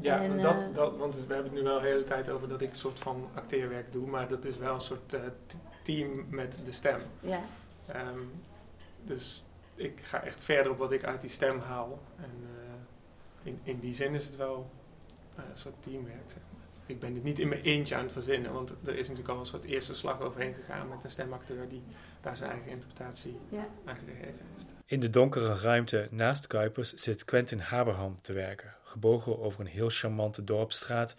Ja, 0.00 0.22
en, 0.22 0.40
dat, 0.40 0.54
eh, 0.54 0.74
dat, 0.74 0.96
want 0.96 1.14
we 1.26 1.34
hebben 1.34 1.52
het 1.52 1.62
nu 1.62 1.68
wel 1.68 1.80
de 1.80 1.86
hele 1.86 2.04
tijd 2.04 2.30
over 2.30 2.48
dat 2.48 2.60
ik 2.60 2.68
een 2.68 2.74
soort 2.74 2.98
van 2.98 3.28
acteerwerk 3.34 3.92
doe, 3.92 4.06
maar 4.06 4.28
dat 4.28 4.44
is 4.44 4.56
wel 4.56 4.74
een 4.74 4.80
soort 4.80 5.14
uh, 5.14 5.20
team 5.82 6.26
met 6.28 6.58
de 6.64 6.72
stem. 6.72 7.00
Ja. 7.20 7.40
Um, 7.96 8.30
dus 9.04 9.44
ik 9.74 10.00
ga 10.00 10.22
echt 10.22 10.44
verder 10.44 10.72
op 10.72 10.78
wat 10.78 10.92
ik 10.92 11.04
uit 11.04 11.20
die 11.20 11.30
stem 11.30 11.60
haal. 11.60 11.98
En 12.16 12.30
uh, 12.42 13.52
in, 13.52 13.60
in 13.62 13.78
die 13.78 13.92
zin 13.92 14.14
is 14.14 14.26
het 14.26 14.36
wel 14.36 14.70
een 15.36 15.44
soort 15.52 15.74
teamwerk, 15.80 16.30
zeg 16.30 16.42
maar. 16.52 16.62
Ik 16.86 17.00
ben 17.00 17.14
het 17.14 17.22
niet 17.22 17.38
in 17.38 17.48
mijn 17.48 17.62
eentje 17.62 17.94
aan 17.94 18.02
het 18.02 18.12
verzinnen, 18.12 18.52
want 18.52 18.74
er 18.84 18.94
is 18.94 19.08
natuurlijk 19.08 19.34
al 19.34 19.38
een 19.38 19.46
soort 19.46 19.64
eerste 19.64 19.94
slag 19.94 20.20
overheen 20.20 20.54
gegaan 20.54 20.88
met 20.88 21.04
een 21.04 21.10
stemacteur 21.10 21.68
die 21.68 21.82
daar 22.20 22.36
zijn 22.36 22.50
eigen 22.50 22.70
interpretatie 22.70 23.38
ja. 23.48 23.66
aan 23.84 23.96
gegeven 23.96 24.46
heeft. 24.54 24.74
In 24.86 25.00
de 25.00 25.10
donkere 25.10 25.54
ruimte 25.54 26.08
naast 26.10 26.46
Kuipers 26.46 26.94
zit 26.94 27.24
Quentin 27.24 27.58
Haberham 27.58 28.20
te 28.20 28.32
werken, 28.32 28.73
gebogen 28.84 29.38
over 29.38 29.60
een 29.60 29.66
heel 29.66 29.88
charmante 29.88 30.44
dorpstraat 30.44 31.16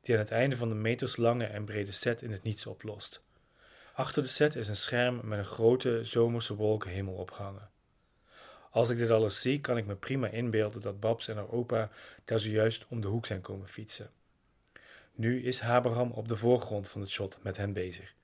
die 0.00 0.14
aan 0.14 0.20
het 0.20 0.30
einde 0.30 0.56
van 0.56 0.68
de 0.68 0.74
meterslange 0.74 1.44
en 1.44 1.64
brede 1.64 1.92
set 1.92 2.22
in 2.22 2.32
het 2.32 2.42
niets 2.42 2.66
oplost. 2.66 3.22
Achter 3.94 4.22
de 4.22 4.28
set 4.28 4.56
is 4.56 4.68
een 4.68 4.76
scherm 4.76 5.20
met 5.24 5.38
een 5.38 5.44
grote 5.44 6.04
zomerse 6.04 6.54
wolkenhemel 6.54 7.14
opgehangen. 7.14 7.70
Als 8.70 8.90
ik 8.90 8.98
dit 8.98 9.10
alles 9.10 9.40
zie, 9.40 9.60
kan 9.60 9.76
ik 9.76 9.86
me 9.86 9.94
prima 9.94 10.28
inbeelden 10.28 10.80
dat 10.80 11.00
Babs 11.00 11.28
en 11.28 11.36
haar 11.36 11.50
opa 11.50 11.90
daar 12.24 12.40
zojuist 12.40 12.86
om 12.88 13.00
de 13.00 13.08
hoek 13.08 13.26
zijn 13.26 13.40
komen 13.40 13.68
fietsen. 13.68 14.10
Nu 15.14 15.42
is 15.44 15.60
Haberham 15.60 16.10
op 16.10 16.28
de 16.28 16.36
voorgrond 16.36 16.88
van 16.88 17.00
het 17.00 17.10
shot 17.10 17.38
met 17.42 17.56
hen 17.56 17.72
bezig. 17.72 18.14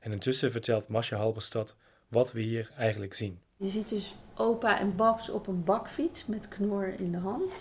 En 0.00 0.12
intussen 0.12 0.50
vertelt 0.50 0.88
Masha 0.88 1.16
Halberstad 1.16 1.76
wat 2.08 2.32
we 2.32 2.40
hier 2.40 2.70
eigenlijk 2.76 3.14
zien. 3.14 3.40
Je 3.56 3.68
ziet 3.68 3.88
dus 3.88 4.14
opa 4.34 4.78
en 4.78 4.96
Babs 4.96 5.30
op 5.30 5.46
een 5.46 5.64
bakfiets 5.64 6.26
met 6.26 6.48
knor 6.48 7.00
in 7.00 7.12
de 7.12 7.18
hand. 7.18 7.52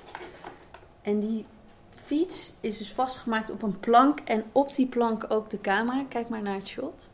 En 1.01 1.19
die 1.19 1.45
fiets 1.95 2.53
is 2.59 2.77
dus 2.77 2.93
vastgemaakt 2.93 3.49
op 3.49 3.61
een 3.61 3.79
plank 3.79 4.19
en 4.19 4.43
op 4.51 4.75
die 4.75 4.87
plank 4.87 5.25
ook 5.29 5.49
de 5.49 5.61
camera. 5.61 6.03
Kijk 6.09 6.29
maar 6.29 6.41
naar 6.41 6.55
het 6.55 6.67
shot. 6.67 7.09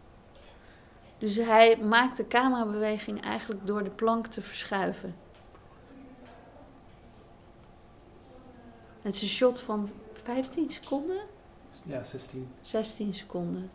Dus 1.17 1.35
hij 1.35 1.77
maakt 1.77 2.17
de 2.17 2.27
camerabeweging 2.27 3.21
eigenlijk 3.21 3.67
door 3.67 3.83
de 3.83 3.89
plank 3.89 4.27
te 4.27 4.41
verschuiven. 4.41 5.15
Het 9.01 9.15
is 9.15 9.21
een 9.21 9.27
shot 9.27 9.61
van 9.61 9.89
15 10.13 10.69
seconden. 10.69 11.21
Ja, 11.85 12.03
16. 12.03 12.49
16 12.61 13.13
seconden. 13.13 13.71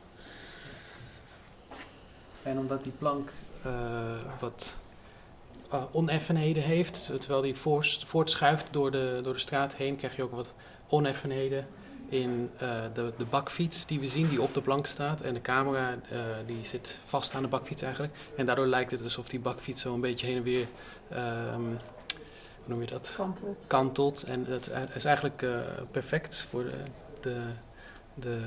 En 2.42 2.58
omdat 2.58 2.82
die 2.82 2.92
plank 2.92 3.32
uh, 3.66 4.40
wat 4.40 4.76
uh, 5.72 5.82
oneffenheden 5.92 6.62
heeft, 6.62 7.12
terwijl 7.18 7.42
die 7.42 7.54
voortschuift 8.06 8.72
door 8.72 8.90
de, 8.90 9.18
door 9.22 9.32
de 9.32 9.38
straat 9.38 9.74
heen, 9.74 9.96
krijg 9.96 10.16
je 10.16 10.22
ook 10.22 10.32
wat 10.32 10.54
oneffenheden 10.88 11.66
in 12.08 12.50
uh, 12.62 12.80
de, 12.94 13.12
de 13.18 13.24
bakfiets 13.24 13.86
die 13.86 14.00
we 14.00 14.08
zien, 14.08 14.28
die 14.28 14.42
op 14.42 14.54
de 14.54 14.62
plank 14.62 14.86
staat. 14.86 15.20
En 15.20 15.34
de 15.34 15.40
camera 15.40 15.98
die 16.46 16.64
zit 16.64 16.98
vast 17.04 17.34
aan 17.34 17.42
de 17.42 17.48
bakfiets 17.48 17.82
eigenlijk. 17.82 18.14
En 18.36 18.46
daardoor 18.46 18.66
lijkt 18.66 18.90
het 18.90 19.04
alsof 19.04 19.28
die 19.28 19.40
bakfiets 19.40 19.82
zo 19.82 19.94
een 19.94 20.00
beetje 20.00 20.26
heen 20.26 20.36
en 20.36 20.42
weer, 20.42 20.66
um, 21.12 21.68
hoe 21.68 21.78
noem 22.64 22.80
je 22.80 22.86
dat? 22.86 23.14
Kantelt. 23.16 23.64
Kantelt. 23.66 24.22
En 24.22 24.46
het, 24.46 24.70
is 24.94 25.04
eigenlijk 25.04 25.46
perfect 25.90 26.46
voor 26.50 26.64
de, 26.64 26.82
de, 27.20 27.42
de 28.14 28.40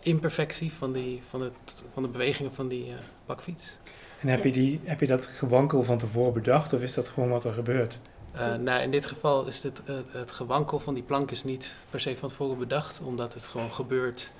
imperfectie 0.00 0.72
van, 0.72 0.92
die, 0.92 1.22
van, 1.28 1.40
het, 1.40 1.84
van 1.92 2.02
de 2.02 2.08
bewegingen 2.08 2.54
van 2.54 2.68
die 2.68 2.92
bakfiets. 3.26 3.76
En 4.20 4.28
heb, 4.28 4.44
je 4.44 4.52
die, 4.52 4.80
heb 4.84 5.00
je 5.00 5.06
dat 5.06 5.26
gewankel 5.26 5.84
van 5.84 5.98
tevoren 5.98 6.32
bedacht 6.32 6.72
of 6.72 6.82
is 6.82 6.94
dat 6.94 7.08
gewoon 7.08 7.28
wat 7.28 7.44
er 7.44 7.52
gebeurt? 7.52 7.98
Uh, 8.34 8.54
nou, 8.54 8.82
in 8.82 8.90
dit 8.90 9.06
geval 9.06 9.46
is 9.46 9.60
dit, 9.60 9.82
uh, 9.88 9.96
het 10.08 10.32
gewankel 10.32 10.80
van 10.80 10.94
die 10.94 11.02
plank 11.02 11.30
is 11.30 11.44
niet 11.44 11.74
per 11.90 12.00
se 12.00 12.16
van 12.16 12.28
tevoren 12.28 12.58
bedacht, 12.58 13.00
omdat 13.00 13.34
het 13.34 13.46
gewoon 13.46 13.72
gebeurt 13.72 14.30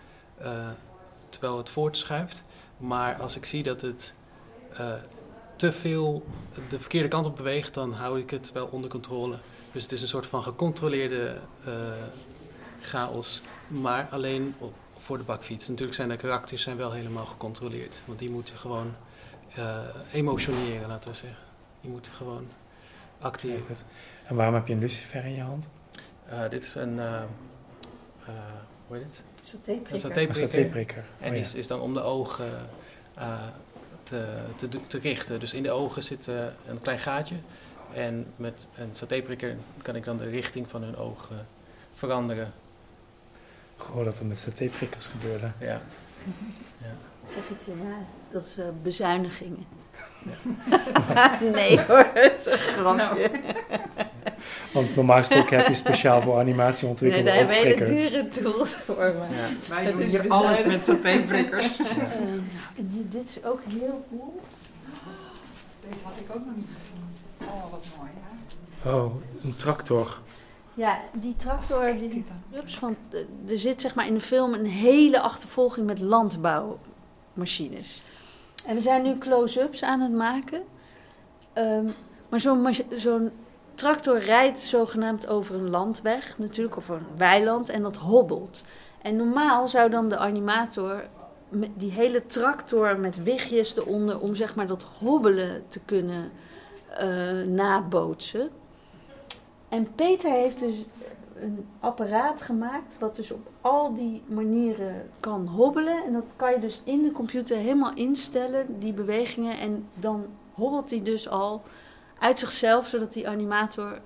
uh, 0.43 0.69
terwijl 1.29 1.57
het 1.57 1.71
voortschuift. 1.71 2.43
Maar 2.77 3.15
als 3.15 3.37
ik 3.37 3.45
zie 3.45 3.63
dat 3.63 3.81
het 3.81 4.15
te 5.57 5.73
veel 5.73 6.27
de 6.69 6.81
verkeerde 6.81 7.09
kant 7.09 7.27
op 7.27 7.37
beweegt, 7.37 7.75
dan 7.75 7.93
hou 7.93 8.21
ik 8.21 8.31
het 8.31 8.53
wel 8.53 8.67
onder 8.67 8.91
controle. 8.91 9.39
Dus 9.73 9.83
het 9.83 9.93
is 9.93 10.03
een 10.03 10.09
soort 10.09 10.27
van 10.27 10.43
gecontroleerde 10.43 11.37
chaos, 12.81 13.41
maar 13.69 14.09
alleen 14.11 14.55
voor 14.99 15.19
de 15.19 15.25
bakfiets. 15.25 15.69
Natuurlijk 15.69 15.97
zijn 15.97 16.09
de 16.09 16.17
karakters 16.17 16.63
zijn 16.63 16.77
wel 16.77 16.93
helemaal 16.93 17.27
gecontroleerd, 17.27 18.03
want 18.05 18.19
die 18.19 18.31
moeten 18.31 18.57
gewoon 18.57 18.95
uh, 19.59 19.79
emotioneren, 20.13 20.89
laten 20.89 21.11
we 21.11 21.17
zeggen. 21.17 21.39
Je 21.81 21.89
moet 21.89 22.11
gewoon 22.13 22.49
acteren. 23.21 23.77
En 24.27 24.37
waarom 24.37 24.55
heb 24.55 24.67
je 24.67 24.73
een 24.73 24.79
lucifer 24.79 25.25
in 25.25 25.35
je 25.35 25.43
hand? 25.43 25.69
Uh, 26.33 26.49
dit 26.49 26.63
is 26.63 26.75
een, 26.75 26.97
uh, 26.97 27.23
hoe 28.87 28.97
heet 28.97 29.05
het? 29.05 29.23
Satéprikker. 29.43 30.29
Een 30.29 30.49
satéprikker. 30.49 31.05
En 31.21 31.33
oh, 31.33 31.39
is, 31.39 31.55
is 31.55 31.67
dan 31.67 31.81
om 31.81 31.95
de 31.95 32.01
ogen 32.01 32.69
te, 34.03 34.27
te, 34.57 34.69
te, 34.87 34.99
richten. 34.99 35.41
Dus 35.41 35.55
in 35.55 35.63
de 35.63 35.71
ogen 35.71 36.03
zit 36.03 36.27
een 36.67 36.79
klein 36.83 36.99
gaatje. 36.99 37.37
En 37.95 38.27
met 38.37 38.67
een 38.75 38.95
satéprikker 38.95 39.57
kan 39.83 39.97
ik 39.97 40.05
dan 40.05 40.17
de 40.17 40.29
richting 40.29 40.69
van 40.69 40.83
hun 40.83 40.97
ogen 40.97 41.47
veranderen. 41.95 42.53
Gewoon 43.77 44.05
dat 44.05 44.19
er 44.19 44.27
met 44.27 44.39
satéprikkers 44.39 45.07
gebeurde. 45.07 45.51
Ja. 45.59 45.81
Ja. 46.79 46.87
Zeg 47.23 47.49
het 47.49 47.65
je 47.65 47.73
na. 47.85 47.97
Dat 48.31 48.43
is 48.43 48.59
uh, 48.59 48.65
bezuinigingen. 48.83 49.67
Ja. 50.71 51.39
nee 51.53 51.81
hoor, 51.81 52.11
dat 52.15 52.33
is 52.39 52.47
een 52.47 52.59
grapje. 52.59 53.31
Want 54.73 54.97
normaal 54.97 55.19
gesproken 55.19 55.59
heb 55.59 55.69
je 55.69 55.75
speciaal 55.75 56.23
voor 56.23 56.39
animatie 56.39 56.89
ontwikkeld 56.89 57.25
nee, 57.25 57.33
daar 57.47 57.57
hebben 57.57 57.73
hele 57.73 57.95
dure 57.95 58.29
tools 58.29 58.75
voor. 58.75 59.15
Maar 59.19 59.31
ja. 59.31 59.49
Wij 59.69 59.93
doen 59.93 60.01
hier 60.01 60.29
alles 60.29 60.65
met 60.65 60.85
satéprikkers. 60.85 61.67
ja. 61.77 61.85
uh, 61.85 62.85
dit 63.11 63.25
is 63.25 63.45
ook 63.45 63.61
heel 63.69 64.05
cool. 64.11 64.41
Deze 65.89 66.05
had 66.05 66.15
ik 66.19 66.37
ook 66.37 66.45
nog 66.45 66.57
niet 66.57 66.69
gezien. 66.75 67.53
Oh, 67.55 67.71
wat 67.71 67.87
mooi. 67.99 68.11
Ja. 68.85 68.95
Oh, 68.95 69.15
een 69.43 69.55
tractor. 69.55 70.19
Ja, 70.79 70.99
die 71.13 71.37
tractor, 71.37 71.99
die, 71.99 72.09
die 72.09 72.25
van, 72.65 72.97
er 73.49 73.59
zit 73.59 73.81
zeg 73.81 73.95
maar 73.95 74.07
in 74.07 74.15
de 74.15 74.21
film 74.21 74.55
een 74.55 74.67
hele 74.67 75.21
achtervolging 75.21 75.87
met 75.87 76.01
landbouwmachines. 76.01 78.03
En 78.67 78.75
we 78.75 78.81
zijn 78.81 79.03
nu 79.03 79.19
close-ups 79.19 79.83
aan 79.83 80.01
het 80.01 80.13
maken. 80.13 80.63
Um, 81.55 81.95
maar 82.29 82.41
zo'n 82.41 82.75
zo'n 82.95 83.31
tractor 83.75 84.19
rijdt 84.19 84.61
zogenaamd 84.61 85.29
over 85.29 85.55
een 85.55 85.71
landweg, 85.71 86.39
natuurlijk, 86.39 86.77
of 86.77 86.89
een 86.89 87.07
weiland, 87.17 87.69
en 87.69 87.83
dat 87.83 87.97
hobbelt. 87.97 88.65
En 89.03 89.17
normaal 89.17 89.69
zou 89.69 89.91
dan 89.91 90.09
de 90.09 90.19
animator 90.19 91.05
die 91.75 91.91
hele 91.91 92.27
tractor 92.27 92.99
met 92.99 93.23
wichtjes 93.23 93.77
eronder 93.77 94.21
om 94.21 94.35
zeg 94.35 94.55
maar 94.55 94.67
dat 94.67 94.87
hobbelen 94.99 95.65
te 95.69 95.81
kunnen 95.85 96.31
eh, 96.89 97.09
nabootsen. 97.47 98.51
En 99.69 99.95
Peter 99.95 100.31
heeft 100.33 100.59
dus 100.59 100.85
een 101.41 101.67
apparaat 101.81 102.43
gemaakt 102.43 102.99
wat 102.99 103.17
dus 103.17 103.31
op 103.31 103.51
al 103.61 103.95
die 103.95 104.23
manieren 104.27 105.11
kan 105.21 105.47
hobbelen. 105.47 106.05
En 106.05 106.13
dat 106.13 106.25
kan 106.37 106.53
je 106.53 106.61
dus 106.61 106.81
in 106.85 107.03
de 107.03 107.13
computer 107.13 107.57
helemaal 107.57 107.95
instellen, 107.95 108.79
die 108.79 108.93
bewegingen. 108.93 109.59
En 109.59 109.89
dan 109.95 110.27
hobbelt 110.55 110.91
hij 110.91 111.03
dus 111.03 111.29
al 111.29 111.63
uit 112.19 112.39
zichzelf, 112.39 112.89
zodat 112.89 113.13
die 113.13 113.29
animator 113.29 113.99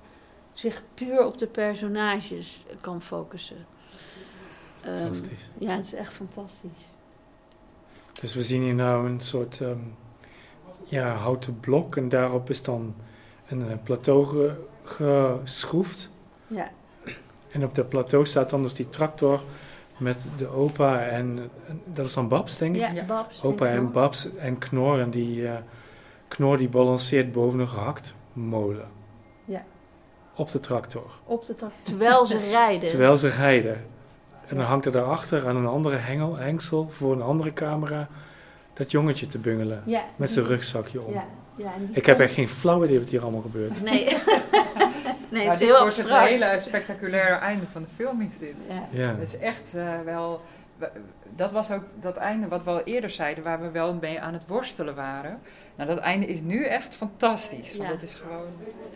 zich 0.52 0.82
puur 0.94 1.26
op 1.26 1.38
de 1.38 1.46
personages 1.46 2.64
kan 2.80 3.02
focussen. 3.02 3.66
Ehm, 4.80 4.96
Fantastisch. 4.96 5.50
ja, 5.58 5.70
het 5.70 5.84
is 5.84 5.94
echt 5.94 6.12
fantastisch. 6.12 6.94
Dus 8.20 8.34
we 8.34 8.42
zien 8.42 8.62
hier 8.62 8.74
nou 8.74 9.08
een 9.08 9.20
soort 9.20 9.60
ehm, 9.60 9.78
ja, 10.84 11.14
houten 11.14 11.60
blok 11.60 11.96
en 11.96 12.08
daarop 12.08 12.50
is 12.50 12.62
dan 12.62 12.94
een 13.48 13.82
plateau 13.82 14.50
geschroefd. 14.84 16.10
Ja, 16.46 16.70
En 17.52 17.64
op 17.64 17.74
dat 17.74 17.88
plateau 17.88 18.26
staat 18.26 18.50
dan 18.50 18.62
dus 18.62 18.74
die 18.74 18.88
tractor 18.88 19.40
met 19.96 20.18
de 20.36 20.48
opa 20.48 21.00
en, 21.02 21.50
en 21.68 21.80
dat 21.84 22.06
is 22.06 22.14
dan 22.14 22.28
Babs, 22.28 22.56
denk 22.58 22.76
ik? 22.76 22.92
ja, 22.92 23.04
Babs. 23.04 23.42
Opa 23.42 23.66
en 23.66 23.78
Knor. 23.78 23.90
Babs 23.90 24.36
en 24.36 24.58
Knor 24.58 25.00
en 25.00 25.10
die 25.10 25.46
eh, 25.48 25.54
Knor 26.28 26.58
die 26.58 26.68
balanceert 26.68 27.32
boven 27.32 27.58
een 27.58 27.68
gehakt 27.68 28.14
molen. 28.32 28.88
Ja. 29.44 29.64
Op 30.36 30.50
de 30.50 30.60
tractor. 30.60 31.10
Op 31.24 31.44
de 31.46 31.54
tractor, 31.54 31.82
terwijl 31.82 32.26
ze 32.26 32.38
rijden. 32.38 32.88
Terwijl 32.88 33.16
ze 33.16 33.28
rijden. 33.28 33.84
En 34.46 34.56
dan 34.56 34.66
hangt 34.66 34.86
er 34.86 34.92
daarachter 34.92 35.46
aan 35.48 35.56
een 35.56 35.66
andere 35.66 35.96
hengel, 35.96 36.36
hengsel 36.36 36.88
voor 36.90 37.12
een 37.12 37.22
andere 37.22 37.52
camera 37.52 38.08
dat 38.72 38.90
jongetje 38.90 39.26
te 39.26 39.38
bungelen. 39.38 39.82
Ja, 39.86 40.02
Met 40.16 40.30
zijn 40.30 40.44
rugzakje 40.46 41.02
om. 41.02 41.12
Ja, 41.12 41.26
ja, 41.56 41.72
en 41.74 41.90
Ik 41.92 42.06
heb 42.06 42.18
echt 42.18 42.34
geen 42.34 42.48
flauw 42.48 42.84
idee 42.84 42.98
wat 42.98 43.08
hier 43.08 43.22
allemaal 43.22 43.40
gebeurt. 43.40 43.82
Nee. 43.82 44.06
nee, 45.32 45.42
het 45.44 45.52
is 45.52 45.58
dit 45.58 45.68
heel 45.68 45.80
wordt 45.80 45.96
het 45.96 46.10
hele 46.10 46.58
spectaculaire 46.58 47.34
einde 47.34 47.66
van 47.66 47.82
de 47.82 47.88
film 47.88 48.20
is 48.20 48.38
dit. 48.38 48.54
Ja. 48.68 48.86
Ja. 48.90 49.08
Het 49.08 49.22
is 49.22 49.38
echt 49.38 49.74
eh, 49.74 50.00
wel... 50.04 50.40
we- 50.76 50.90
Dat 51.36 51.52
was 51.52 51.70
ook 51.70 51.84
dat 52.00 52.16
einde 52.16 52.48
wat 52.48 52.64
we 52.64 52.70
al 52.70 52.82
eerder 52.82 53.10
zeiden, 53.10 53.44
waar 53.44 53.60
we 53.60 53.70
wel 53.70 53.94
mee 53.94 54.20
aan 54.20 54.32
het 54.32 54.46
worstelen 54.46 54.94
waren. 54.94 55.40
Nou, 55.74 55.88
dat 55.88 55.98
einde 55.98 56.26
is 56.26 56.40
nu 56.40 56.64
echt 56.64 56.94
fantastisch. 56.94 57.76
Want 57.76 57.88
Ja. 57.88 57.94
het 57.94 58.02
is 58.02 58.14
gewoon 58.14 58.46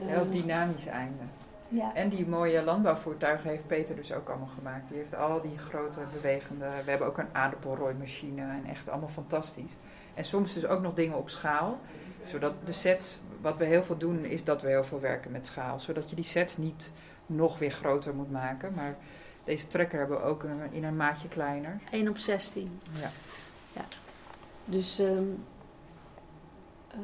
een 0.01 0.07
heel 0.09 0.31
dynamisch 0.31 0.87
einde. 0.87 1.22
Ja. 1.68 1.94
En 1.94 2.09
die 2.09 2.27
mooie 2.27 2.62
landbouwvoertuigen 2.62 3.51
heeft 3.51 3.66
Peter 3.66 3.96
dus 3.96 4.12
ook 4.12 4.29
allemaal 4.29 4.51
gemaakt. 4.59 4.88
Die 4.88 4.96
heeft 4.99 5.14
al 5.16 5.40
die 5.40 5.59
grote 5.59 5.99
bewegende... 6.12 6.66
We 6.85 6.90
hebben 6.90 7.07
ook 7.09 7.18
een 7.18 7.29
aardappelrooimachine 7.33 8.40
en 8.42 8.64
echt 8.70 8.88
allemaal 8.88 9.09
fantastisch. 9.09 9.72
En 10.14 10.25
soms 10.25 10.55
dus 10.55 10.66
ook 10.66 10.81
nog 10.83 10.94
dingen 10.94 11.16
op 11.16 11.31
schaal. 11.31 11.79
Zodat 12.25 12.53
de 12.64 12.72
sets... 12.72 13.20
Wat 13.40 13.57
we 13.57 13.64
heel 13.64 13.83
veel 13.83 13.96
doen 13.99 14.25
is 14.25 14.44
dat 14.44 14.62
we 14.62 14.68
heel 14.68 14.85
veel 14.85 15.01
werken 15.01 15.31
met 15.31 15.46
schaal. 15.46 15.81
Zodat 15.81 16.11
je 16.11 16.16
die 16.16 16.25
sets 16.25 16.57
niet 16.57 16.90
nog 17.27 17.59
weer 17.59 17.70
groter 17.70 18.14
moet 18.14 18.31
maken. 18.31 18.72
Maar 18.75 18.96
deze 19.44 19.68
trekker 19.68 19.99
hebben 19.99 20.16
we 20.16 20.22
ook 20.22 20.42
een- 20.42 20.72
in 20.72 20.85
een 20.85 20.96
maatje 20.96 21.29
kleiner. 21.29 21.81
1 21.90 22.09
op 22.09 22.18
16. 22.18 22.81
Ja. 23.01 23.11
Ja. 23.72 23.85
Dus, 24.64 24.99
ehm, 24.99 25.22
eh, 26.90 26.99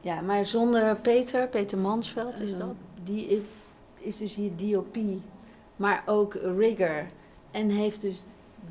ja, 0.00 0.20
maar 0.20 0.46
zonder 0.46 0.96
Peter, 0.96 1.48
Peter 1.48 1.78
Mansveld 1.78 2.40
is 2.40 2.56
dat, 2.56 2.74
die 3.04 3.44
is 3.98 4.16
dus 4.16 4.34
hier 4.34 4.50
DOP, 4.56 4.96
maar 5.76 6.02
ook 6.06 6.34
rigger. 6.34 7.06
En 7.50 7.68
heeft 7.68 8.00
dus 8.00 8.22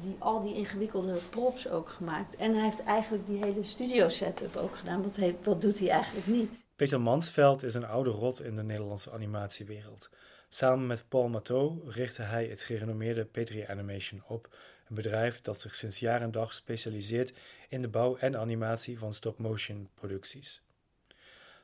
die, 0.01 0.15
al 0.19 0.41
die 0.41 0.55
ingewikkelde 0.55 1.19
props 1.29 1.67
ook 1.67 1.89
gemaakt. 1.89 2.35
En 2.35 2.53
hij 2.53 2.63
heeft 2.63 2.83
eigenlijk 2.83 3.27
die 3.27 3.43
hele 3.43 3.63
studio 3.63 4.09
setup 4.09 4.55
ook 4.55 4.77
gedaan. 4.77 5.03
Wat, 5.03 5.19
wat 5.43 5.61
doet 5.61 5.79
hij 5.79 5.89
eigenlijk 5.89 6.27
niet? 6.27 6.65
Peter 6.75 7.01
Mansveld 7.01 7.63
is 7.63 7.73
een 7.73 7.85
oude 7.85 8.09
rot 8.09 8.41
in 8.41 8.55
de 8.55 8.63
Nederlandse 8.63 9.11
animatiewereld. 9.11 10.09
Samen 10.49 10.87
met 10.87 11.05
Paul 11.07 11.27
Matteau 11.27 11.89
richtte 11.89 12.21
hij 12.21 12.45
het 12.45 12.61
gerenommeerde 12.61 13.25
Petri 13.25 13.65
Animation 13.65 14.23
op, 14.27 14.55
een 14.87 14.95
bedrijf 14.95 15.41
dat 15.41 15.59
zich 15.59 15.75
sinds 15.75 15.99
jaar 15.99 16.21
en 16.21 16.31
dag 16.31 16.53
specialiseert 16.53 17.33
in 17.69 17.81
de 17.81 17.87
bouw 17.87 18.17
en 18.17 18.37
animatie 18.37 18.99
van 18.99 19.13
stop-motion 19.13 19.89
producties. 19.93 20.61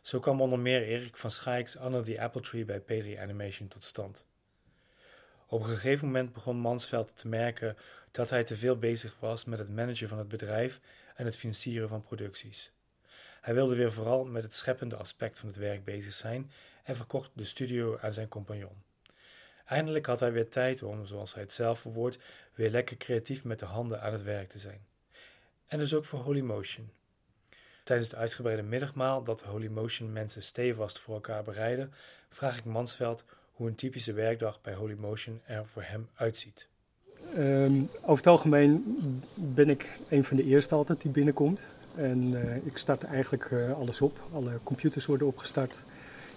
Zo 0.01 0.19
kwam 0.19 0.41
onder 0.41 0.59
meer 0.59 0.83
Erik 0.83 1.17
van 1.17 1.31
Schaik's 1.31 1.75
Under 1.75 2.03
the 2.03 2.21
Apple 2.21 2.41
Tree 2.41 2.65
bij 2.65 2.79
Petri 2.79 3.17
Animation 3.17 3.67
tot 3.67 3.83
stand. 3.83 4.25
Op 5.47 5.61
een 5.61 5.67
gegeven 5.67 6.05
moment 6.05 6.33
begon 6.33 6.57
Mansveld 6.57 7.17
te 7.17 7.27
merken 7.27 7.77
dat 8.11 8.29
hij 8.29 8.43
te 8.43 8.57
veel 8.57 8.77
bezig 8.77 9.15
was 9.19 9.45
met 9.45 9.59
het 9.59 9.69
managen 9.69 10.07
van 10.07 10.17
het 10.17 10.27
bedrijf 10.27 10.79
en 11.15 11.25
het 11.25 11.37
financieren 11.37 11.89
van 11.89 12.01
producties. 12.01 12.71
Hij 13.41 13.53
wilde 13.53 13.75
weer 13.75 13.91
vooral 13.91 14.25
met 14.25 14.43
het 14.43 14.53
scheppende 14.53 14.95
aspect 14.95 15.39
van 15.39 15.47
het 15.47 15.57
werk 15.57 15.83
bezig 15.83 16.13
zijn 16.13 16.51
en 16.83 16.95
verkocht 16.95 17.31
de 17.33 17.43
studio 17.43 17.97
aan 18.01 18.11
zijn 18.11 18.27
compagnon. 18.27 18.83
Eindelijk 19.65 20.05
had 20.05 20.19
hij 20.19 20.31
weer 20.31 20.49
tijd 20.49 20.83
om, 20.83 21.05
zoals 21.05 21.33
hij 21.33 21.43
het 21.43 21.53
zelf 21.53 21.79
verwoordt, 21.79 22.17
weer 22.53 22.69
lekker 22.69 22.97
creatief 22.97 23.43
met 23.43 23.59
de 23.59 23.65
handen 23.65 24.01
aan 24.01 24.13
het 24.13 24.23
werk 24.23 24.49
te 24.49 24.59
zijn. 24.59 24.85
En 25.67 25.79
dus 25.79 25.93
ook 25.93 26.05
voor 26.05 26.19
Holy 26.19 26.41
Motion. 26.41 26.91
Tijdens 27.83 28.07
het 28.09 28.17
uitgebreide 28.17 28.63
middagmaal 28.63 29.23
dat 29.23 29.41
Holy 29.41 29.67
Motion 29.67 30.13
mensen 30.13 30.41
stevast 30.41 30.99
voor 30.99 31.13
elkaar 31.13 31.43
bereiden, 31.43 31.93
vraag 32.29 32.57
ik 32.57 32.65
Mansveld 32.65 33.25
hoe 33.55 33.67
een 33.67 33.75
typische 33.75 34.13
werkdag 34.13 34.61
bij 34.61 34.73
Holy 34.73 34.95
Motion 34.99 35.41
er 35.45 35.65
voor 35.65 35.83
hem 35.83 36.07
uitziet. 36.15 36.67
Ehm, 37.35 37.81
over 38.01 38.17
het 38.17 38.27
algemeen 38.27 38.99
ben 39.33 39.69
ik 39.69 39.99
een 40.09 40.23
van 40.23 40.37
de 40.37 40.43
eerste 40.43 40.75
altijd 40.75 41.01
die 41.01 41.11
binnenkomt. 41.11 41.67
En 41.95 42.41
eh, 42.41 42.55
ik 42.65 42.77
start 42.77 43.03
eigenlijk 43.03 43.51
eh, 43.51 43.73
alles 43.73 44.01
op. 44.01 44.19
Alle 44.33 44.59
computers 44.63 45.05
worden 45.05 45.27
opgestart. 45.27 45.83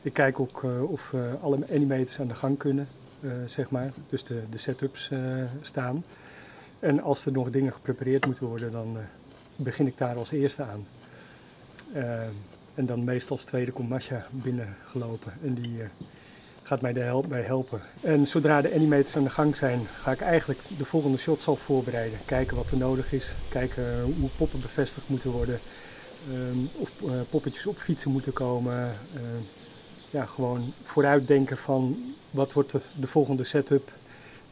Ik 0.02 0.12
kijk 0.12 0.40
ook 0.40 0.64
eh, 0.64 0.90
of 0.90 1.14
alle 1.40 1.59
animators 1.70 2.20
aan 2.20 2.28
de 2.28 2.35
gang 2.35 2.59
kunnen, 2.59 2.88
zeg 3.46 3.70
maar. 3.70 3.92
Dus 4.09 4.24
de, 4.24 4.42
de 4.50 4.59
setups 4.59 5.11
staan. 5.61 6.04
En 6.78 7.00
als 7.02 7.26
er 7.26 7.33
nog 7.33 7.50
dingen 7.50 7.72
geprepareerd 7.72 8.26
moeten 8.26 8.46
worden, 8.46 8.72
dan 8.72 8.96
begin 9.57 9.87
ik 9.87 9.98
daar 9.98 10.16
als 10.16 10.31
eerste 10.31 10.62
aan. 10.62 10.87
Ehm, 11.94 12.33
en 12.74 12.87
dan 12.87 13.04
meestal 13.04 13.37
als 13.37 13.44
tweede 13.44 13.72
komt 13.72 13.88
Masha 13.88 14.26
binnengelopen. 14.31 15.33
En 15.42 15.54
die 15.54 15.83
gaat 16.68 16.81
mij 16.81 16.92
daar 16.92 17.04
help, 17.04 17.28
bij 17.28 17.42
helpen. 17.42 17.81
En 18.00 18.26
zodra 18.26 18.61
de 18.61 18.74
animators 18.74 19.16
aan 19.16 19.22
de 19.24 19.31
gang 19.31 19.57
zijn, 19.57 19.87
ga 19.87 20.11
ik 20.12 20.20
eigenlijk 20.20 20.61
de 20.78 20.85
volgende 20.85 21.18
shots 21.18 21.46
al 21.46 21.57
voorbereiden. 21.57 22.18
Kijken 22.24 22.57
wat 22.57 22.70
er 22.70 22.76
nodig 22.76 23.12
is. 23.12 23.35
Kijken 23.48 24.02
hoe 24.02 24.28
poppen 24.37 24.61
bevestigd 24.61 25.09
moeten 25.09 25.31
worden. 25.31 25.59
ehm, 26.33 26.59
of 26.76 26.90
eh, 27.02 27.11
poppetjes 27.31 27.66
op 27.66 27.78
fietsen 27.78 28.11
moeten 28.11 28.33
komen. 28.33 28.72
ehm, 29.14 29.42
ja, 30.11 30.24
gewoon 30.26 30.72
vooruitdenken 30.83 31.57
van 31.57 32.14
wat 32.31 32.52
wordt 32.52 32.70
de, 32.70 32.81
de 33.00 33.07
volgende 33.07 33.44
setup. 33.44 33.92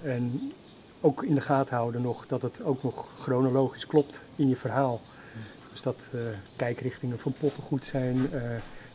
En 0.03 0.53
ook 1.01 1.23
in 1.25 1.35
de 1.35 1.41
gaten 1.41 1.77
houden 1.77 2.03
nog 2.03 2.27
dat 2.27 2.43
het 2.43 2.63
ook 2.63 2.83
nog 2.83 3.09
chronologisch 3.19 3.87
klopt 3.87 4.25
in 4.37 4.49
je 4.49 4.57
verhaal. 4.57 5.01
Dus 5.71 5.83
dat 5.83 6.11
eh, 6.13 6.21
kijkrichtingen 6.57 7.19
van 7.19 7.33
poppen 7.41 7.63
goed 7.63 7.85
zijn. 7.85 8.33
eh, 8.33 8.41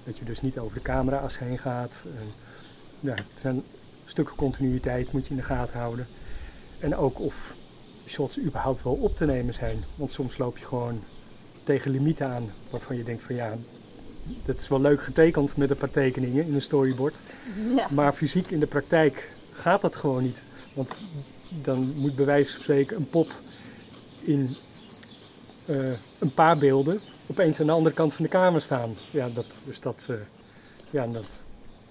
dat 0.04 0.18
je 0.18 0.26
dus 0.26 0.42
niet 0.42 0.60
over 0.60 0.74
de 0.74 0.82
camera's 0.82 1.40
heen 1.40 1.58
gaat. 1.58 2.04
Ja, 3.02 3.14
het 3.14 3.40
zijn 3.40 3.64
stukken 4.06 4.36
continuïteit 4.36 5.12
moet 5.12 5.24
je 5.24 5.30
in 5.30 5.36
de 5.36 5.42
gaten 5.42 5.80
houden. 5.80 6.08
En 6.80 6.96
ook 6.96 7.20
of 7.20 7.56
shots 8.08 8.40
überhaupt 8.40 8.84
wel 8.84 8.94
op 8.94 9.16
te 9.16 9.26
nemen 9.26 9.54
zijn. 9.54 9.84
Want 9.96 10.12
soms 10.12 10.38
loop 10.38 10.58
je 10.58 10.66
gewoon 10.66 11.04
tegen 11.64 11.92
limieten 11.92 12.28
aan 12.28 12.52
waarvan 12.70 12.98
je 12.98 13.04
denkt 13.04 13.24
van 13.24 13.36
ja, 13.36 13.54
dat 14.46 14.62
is 14.62 14.68
wel 14.68 14.82
leuk 14.82 15.04
getekend 15.04 15.58
met 15.58 15.70
een 15.70 15.78
paar 15.78 15.90
tekeningen 15.90 16.46
in 16.46 16.54
een 16.54 16.62
storyboard. 16.62 17.16
Ja. 17.76 17.88
Maar 17.92 18.14
fysiek 18.14 18.52
in 18.52 18.60
de 18.60 18.68
praktijk 18.68 19.32
gaat 19.52 19.82
dat 19.82 19.96
gewoon 19.96 20.24
niet. 20.24 20.44
Want 20.74 21.02
dan 21.62 21.94
moet 21.96 22.16
bij 22.16 22.26
wijze 22.26 22.52
van 22.52 22.62
spreken 22.62 22.98
een 22.98 23.08
pop 23.08 23.32
in 24.22 24.56
eh, 25.66 25.92
een 26.20 26.34
paar 26.34 26.58
beelden 26.58 27.00
opeens 27.28 27.60
aan 27.60 27.66
de 27.66 27.72
andere 27.72 27.96
kant 27.96 28.14
van 28.14 28.24
de 28.24 28.32
kamer 28.32 28.62
staan. 28.62 28.96
Ja, 29.12 29.30
dat, 29.30 29.62
dus 29.66 29.80
dat, 29.80 30.06
eh, 30.08 30.16
ja, 30.90 31.08
dat, 31.08 31.40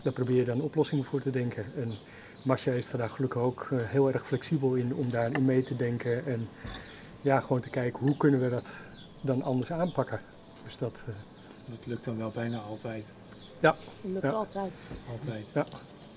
daar 0.02 0.12
probeer 0.12 0.36
je 0.36 0.44
dan 0.44 0.60
oplossingen 0.60 1.04
voor 1.04 1.20
te 1.20 1.30
denken. 1.30 1.64
En 1.76 1.92
Masha 2.44 2.72
is 2.72 2.90
daar 2.90 3.10
gelukkig 3.10 3.42
ook 3.42 3.68
eh, 3.70 3.78
heel 3.82 4.12
erg 4.12 4.26
flexibel 4.26 4.74
in 4.74 4.94
om 4.94 5.10
daarin 5.10 5.44
mee 5.44 5.62
te 5.62 5.76
denken. 5.76 6.26
En 6.26 6.48
ja, 7.22 7.40
gewoon 7.40 7.60
te 7.60 7.70
kijken 7.70 8.00
hoe 8.06 8.16
kunnen 8.16 8.40
we 8.40 8.48
dat 8.48 8.72
dan 9.20 9.42
anders 9.42 9.72
aanpakken. 9.72 10.20
Dus 10.64 10.78
dat, 10.78 11.04
eh, 11.08 11.14
Dat 11.70 11.86
lukt 11.86 12.04
dan 12.04 12.16
wel 12.16 12.30
bijna 12.30 12.58
altijd. 12.58 13.12
ja. 13.58 13.74
Lukt 14.00 14.22
ja. 14.22 14.30
altijd. 14.30 14.72
Altijd. 15.10 15.46
Ja, 15.54 15.66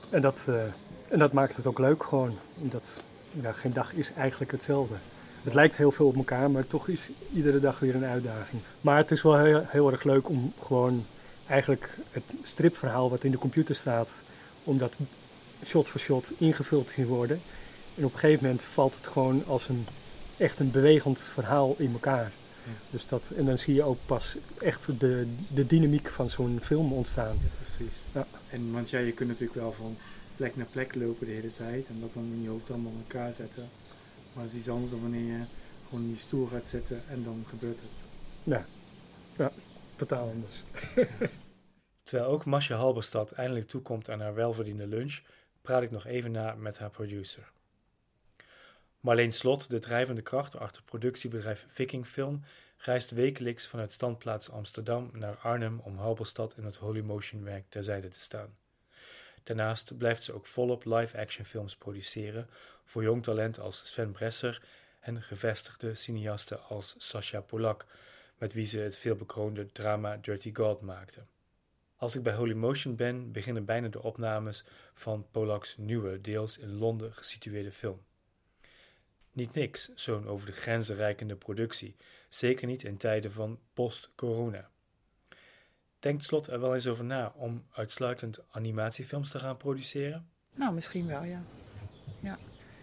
en 0.09 0.21
dat, 0.21 0.45
eh, 0.47 0.63
en 1.07 1.19
dat 1.19 1.33
maakt 1.33 1.55
het 1.55 1.67
ook 1.67 1.79
leuk 1.79 2.03
gewoon. 2.03 2.37
Omdat 2.61 3.01
ja, 3.41 3.51
geen 3.51 3.73
dag 3.73 3.93
is 3.93 4.13
eigenlijk 4.13 4.51
hetzelfde. 4.51 4.95
Het 5.43 5.53
lijkt 5.53 5.77
heel 5.77 5.91
veel 5.91 6.07
op 6.07 6.15
elkaar, 6.15 6.51
maar 6.51 6.67
toch 6.67 6.87
is 6.87 7.09
iedere 7.33 7.59
dag 7.59 7.79
weer 7.79 7.95
een 7.95 8.05
uitdaging. 8.05 8.61
Maar 8.81 8.97
het 8.97 9.11
is 9.11 9.21
wel 9.21 9.37
heel, 9.37 9.63
heel 9.67 9.91
erg 9.91 10.03
leuk 10.03 10.29
om 10.29 10.53
gewoon 10.61 11.05
eigenlijk 11.47 11.97
het 12.11 12.23
stripverhaal 12.43 13.09
wat 13.09 13.23
in 13.23 13.31
de 13.31 13.37
computer 13.37 13.75
staat, 13.75 14.13
om 14.63 14.77
dat 14.77 14.95
shot 15.65 15.87
voor 15.87 15.99
shot 15.99 16.31
ingevuld 16.37 16.87
te 16.87 16.93
zien 16.93 17.05
worden. 17.05 17.41
En 17.95 18.05
op 18.05 18.13
een 18.13 18.19
gegeven 18.19 18.43
moment 18.43 18.63
valt 18.63 18.95
het 18.95 19.07
gewoon 19.07 19.45
als 19.45 19.69
een 19.69 19.85
echt 20.37 20.59
een 20.59 20.71
bewegend 20.71 21.19
verhaal 21.19 21.75
in 21.77 21.93
elkaar. 21.93 22.31
Dus 22.89 23.07
dat, 23.07 23.31
en 23.35 23.45
dan 23.45 23.57
zie 23.57 23.73
je 23.73 23.83
ook 23.83 23.97
pas 24.05 24.35
echt 24.59 24.99
de, 24.99 25.27
de 25.53 25.65
dynamiek 25.65 26.09
van 26.09 26.29
zo'n 26.29 26.59
film 26.61 26.93
ontstaan. 26.93 27.35
Ja, 27.41 27.49
precies. 27.63 27.99
Ja. 28.13 28.27
En 28.49 28.71
want 28.71 28.89
ja, 28.89 28.99
je 28.99 29.11
kunt 29.11 29.29
natuurlijk 29.29 29.59
wel 29.59 29.71
van 29.71 29.97
plek 30.35 30.55
naar 30.55 30.65
plek 30.71 30.95
lopen 30.95 31.25
de 31.25 31.31
hele 31.31 31.51
tijd 31.51 31.87
en 31.87 31.99
dat 31.99 32.13
dan 32.13 32.31
in 32.35 32.41
je 32.41 32.49
hoofd 32.49 32.71
allemaal 32.71 32.91
in 32.91 33.05
elkaar 33.07 33.33
zetten. 33.33 33.69
Maar 34.33 34.43
het 34.43 34.53
is 34.53 34.59
iets 34.59 34.69
anders 34.69 34.91
dan 34.91 35.01
wanneer 35.01 35.25
je 35.25 35.43
gewoon 35.89 36.03
in 36.03 36.09
je 36.09 36.17
stoel 36.17 36.47
gaat 36.47 36.67
zitten 36.67 37.03
en 37.09 37.23
dan 37.23 37.45
gebeurt 37.49 37.79
het. 37.79 37.99
Ja, 38.43 38.65
ja 39.37 39.51
totaal 39.95 40.29
anders. 40.29 40.63
Terwijl 42.03 42.29
ook 42.29 42.45
Masha 42.45 42.75
Halberstad 42.75 43.31
eindelijk 43.31 43.67
toekomt 43.67 44.09
aan 44.09 44.19
haar 44.19 44.33
welverdiende 44.33 44.87
lunch, 44.87 45.21
praat 45.61 45.81
ik 45.81 45.91
nog 45.91 46.05
even 46.05 46.31
na 46.31 46.55
met 46.55 46.77
haar 46.77 46.89
producer. 46.89 47.51
Marleen 48.99 49.31
Slot, 49.31 49.69
de 49.69 49.79
drijvende 49.79 50.21
kracht 50.21 50.57
achter 50.57 50.83
productiebedrijf 50.83 51.65
Viking 51.67 52.07
Film, 52.07 52.43
reist 52.77 53.11
wekelijks 53.11 53.67
vanuit 53.67 53.91
standplaats 53.91 54.49
Amsterdam 54.49 55.09
naar 55.13 55.37
Arnhem 55.37 55.79
om 55.79 55.97
Halberstad 55.97 56.57
in 56.57 56.65
het 56.65 56.75
Holy 56.75 57.01
Motion 57.01 57.43
werk 57.43 57.65
terzijde 57.69 58.07
te 58.07 58.19
staan. 58.19 58.57
Daarnaast 59.43 59.97
blijft 59.97 60.23
ze 60.23 60.33
ook 60.33 60.45
volop 60.45 60.85
live-action 60.85 61.45
films 61.45 61.75
produceren 61.75 62.49
voor 62.85 63.03
jong 63.03 63.23
talent 63.23 63.59
als 63.59 63.87
Sven 63.87 64.11
Bresser 64.11 64.61
en 64.99 65.21
gevestigde 65.21 65.95
cineasten 65.95 66.63
als 66.63 66.95
Sascha 66.97 67.41
Polak, 67.41 67.85
met 68.43 68.53
wie 68.53 68.65
ze 68.65 68.79
het 68.79 68.97
veelbekroonde 68.97 69.71
drama 69.71 70.17
Dirty 70.17 70.53
God 70.53 70.81
maakte. 70.81 71.25
Als 71.95 72.15
ik 72.15 72.23
bij 72.23 72.33
Holy 72.33 72.53
Motion 72.53 72.95
ben, 72.95 73.31
beginnen 73.31 73.65
bijna 73.65 73.87
de 73.87 74.01
opnames 74.01 74.65
van 74.93 75.25
Polaks 75.31 75.77
nieuwe, 75.77 76.21
deels 76.21 76.57
in 76.57 76.77
Londen 76.77 77.13
gesitueerde 77.13 77.71
film. 77.71 78.01
Niet 79.31 79.53
niks, 79.53 79.93
zo'n 79.95 80.27
over 80.27 80.45
de 80.45 80.51
grenzen 80.51 80.95
reikende 80.95 81.35
productie, 81.35 81.95
zeker 82.29 82.67
niet 82.67 82.83
in 82.83 82.97
tijden 82.97 83.31
van 83.31 83.59
post-corona. 83.73 84.69
Denkt 85.99 86.23
Slot 86.23 86.47
er 86.47 86.59
wel 86.59 86.73
eens 86.73 86.87
over 86.87 87.05
na 87.05 87.33
om 87.35 87.65
uitsluitend 87.71 88.39
animatiefilms 88.49 89.31
te 89.31 89.39
gaan 89.39 89.57
produceren? 89.57 90.29
Nou, 90.55 90.73
misschien 90.73 91.07
wel, 91.07 91.23
ja. 91.23 91.43
ja. 92.19 92.37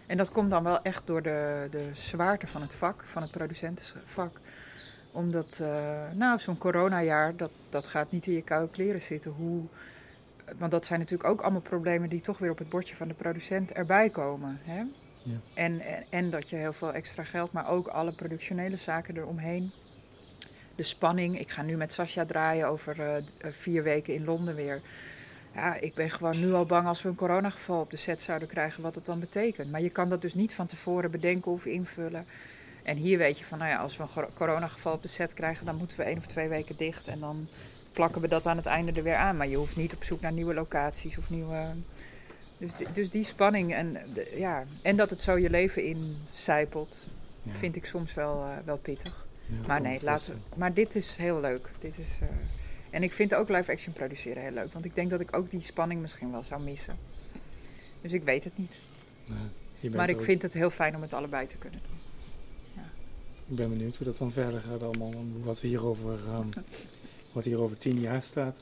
En 0.07 0.17
dat 0.17 0.31
komt 0.31 0.49
dan 0.49 0.63
wel 0.63 0.81
echt 0.81 1.07
door 1.07 1.21
de, 1.21 1.67
de 1.71 1.89
zwaarte 1.93 2.47
van 2.47 2.61
het 2.61 2.75
vak, 2.75 3.03
van 3.03 3.21
het 3.21 3.31
producentenvak. 3.31 4.39
Omdat, 5.11 5.59
uh, 5.61 6.11
nou, 6.15 6.39
zo'n 6.39 6.57
coronajaar, 6.57 7.35
dat, 7.35 7.51
dat 7.69 7.87
gaat 7.87 8.11
niet 8.11 8.27
in 8.27 8.33
je 8.33 8.41
koude 8.41 8.71
kleren 8.71 9.01
zitten. 9.01 9.31
Hoe, 9.31 9.63
want 10.57 10.71
dat 10.71 10.85
zijn 10.85 10.99
natuurlijk 10.99 11.29
ook 11.29 11.41
allemaal 11.41 11.61
problemen 11.61 12.09
die 12.09 12.21
toch 12.21 12.37
weer 12.37 12.51
op 12.51 12.57
het 12.57 12.69
bordje 12.69 12.95
van 12.95 13.07
de 13.07 13.13
producent 13.13 13.71
erbij 13.71 14.09
komen. 14.09 14.59
Hè? 14.63 14.83
Ja. 15.23 15.39
En, 15.53 15.79
en, 15.79 16.03
en, 16.09 16.29
dat 16.29 16.49
je 16.49 16.55
heel 16.55 16.73
veel 16.73 16.93
extra 16.93 17.23
geld, 17.23 17.51
maar 17.51 17.69
ook 17.69 17.87
alle 17.87 18.11
productionele 18.11 18.75
zaken 18.75 19.17
eromheen. 19.17 19.71
De 20.75 20.83
spanning. 20.83 21.39
Ik 21.39 21.49
ga 21.49 21.61
nu 21.61 21.77
met 21.77 21.93
Sascha 21.93 22.25
draaien 22.25 22.67
over 22.67 22.99
uh, 22.99 23.51
vier 23.51 23.83
weken 23.83 24.13
in 24.13 24.23
Londen 24.23 24.55
weer. 24.55 24.81
Ja, 25.55 25.75
ik 25.75 25.93
ben 25.93 26.09
gewoon 26.09 26.39
nu 26.39 26.53
al 26.53 26.65
bang 26.65 26.87
als 26.87 27.01
we 27.01 27.09
een 27.09 27.15
coronageval 27.15 27.79
op 27.79 27.91
de 27.91 27.97
set 27.97 28.21
zouden 28.21 28.47
krijgen, 28.47 28.83
wat 28.83 28.95
het 28.95 29.05
dan 29.05 29.19
betekent. 29.19 29.71
Maar 29.71 29.81
je 29.81 29.89
kan 29.89 30.09
dat 30.09 30.21
dus 30.21 30.33
niet 30.33 30.53
van 30.53 30.67
tevoren 30.67 31.11
bedenken 31.11 31.51
of 31.51 31.65
invullen. 31.65 32.25
En 32.83 32.97
hier 32.97 33.17
weet 33.17 33.37
je 33.37 33.45
van, 33.45 33.57
nou 33.57 33.69
ja, 33.69 33.77
als 33.77 33.97
we 33.97 34.03
een 34.03 34.33
coronageval 34.33 34.93
op 34.93 35.01
de 35.01 35.07
set 35.07 35.33
krijgen, 35.33 35.65
dan 35.65 35.75
moeten 35.75 35.97
we 35.97 36.03
één 36.03 36.17
of 36.17 36.25
twee 36.25 36.47
weken 36.47 36.77
dicht. 36.77 37.07
En 37.07 37.19
dan 37.19 37.47
plakken 37.91 38.21
we 38.21 38.27
dat 38.27 38.45
aan 38.45 38.57
het 38.57 38.65
einde 38.65 38.91
er 38.91 39.03
weer 39.03 39.15
aan. 39.15 39.37
Maar 39.37 39.47
je 39.47 39.55
hoeft 39.55 39.75
niet 39.75 39.93
op 39.93 40.03
zoek 40.03 40.21
naar 40.21 40.31
nieuwe 40.31 40.53
locaties 40.53 41.17
of 41.17 41.29
nieuwe. 41.29 41.73
Dus, 42.57 42.75
die, 42.75 42.91
dus 42.91 43.09
die 43.09 43.23
spanning 43.23 43.73
en, 43.73 43.97
de, 44.13 44.33
ja, 44.35 44.63
en 44.81 44.95
dat 44.95 45.09
het 45.09 45.21
zo 45.21 45.37
je 45.37 45.49
leven 45.49 45.83
incijpelt, 45.83 47.05
ja. 47.43 47.55
vind 47.55 47.75
ik 47.75 47.85
soms 47.85 48.13
wel, 48.13 48.45
uh, 48.45 48.49
wel 48.65 48.77
pittig. 48.77 49.27
Ja, 49.45 49.67
maar 49.67 49.81
nee, 49.81 49.99
laten, 50.01 50.43
maar 50.55 50.73
dit 50.73 50.95
is 50.95 51.15
heel 51.15 51.39
leuk. 51.39 51.69
Dit 51.79 51.97
is, 51.97 52.19
uh, 52.21 52.27
en 52.89 53.03
ik 53.03 53.13
vind 53.13 53.35
ook 53.35 53.49
live 53.49 53.71
action 53.71 53.93
produceren 53.93 54.43
heel 54.43 54.51
leuk. 54.51 54.73
Want 54.73 54.85
ik 54.85 54.95
denk 54.95 55.09
dat 55.09 55.19
ik 55.19 55.35
ook 55.35 55.49
die 55.49 55.61
spanning 55.61 56.01
misschien 56.01 56.31
wel 56.31 56.43
zou 56.43 56.61
missen. 56.61 56.97
Dus 58.01 58.13
ik 58.13 58.23
weet 58.23 58.43
het 58.43 58.57
niet. 58.57 58.79
Nee, 59.25 59.91
maar 59.91 60.09
ik 60.09 60.15
ook... 60.15 60.23
vind 60.23 60.41
het 60.41 60.53
heel 60.53 60.69
fijn 60.69 60.95
om 60.95 61.01
het 61.01 61.13
allebei 61.13 61.47
te 61.47 61.57
kunnen 61.57 61.79
doen. 61.87 62.00
Ik 63.51 63.57
ben 63.57 63.69
benieuwd 63.69 63.97
hoe 63.97 64.05
dat 64.05 64.17
dan 64.17 64.31
verder 64.31 64.61
gaat 64.61 64.83
allemaal. 64.83 65.13
Wat 65.43 65.59
hierover, 65.59 66.19
um, 66.35 66.49
wat 67.31 67.45
hier 67.45 67.61
over 67.61 67.77
tien 67.77 67.99
jaar 67.99 68.21
staat. 68.21 68.59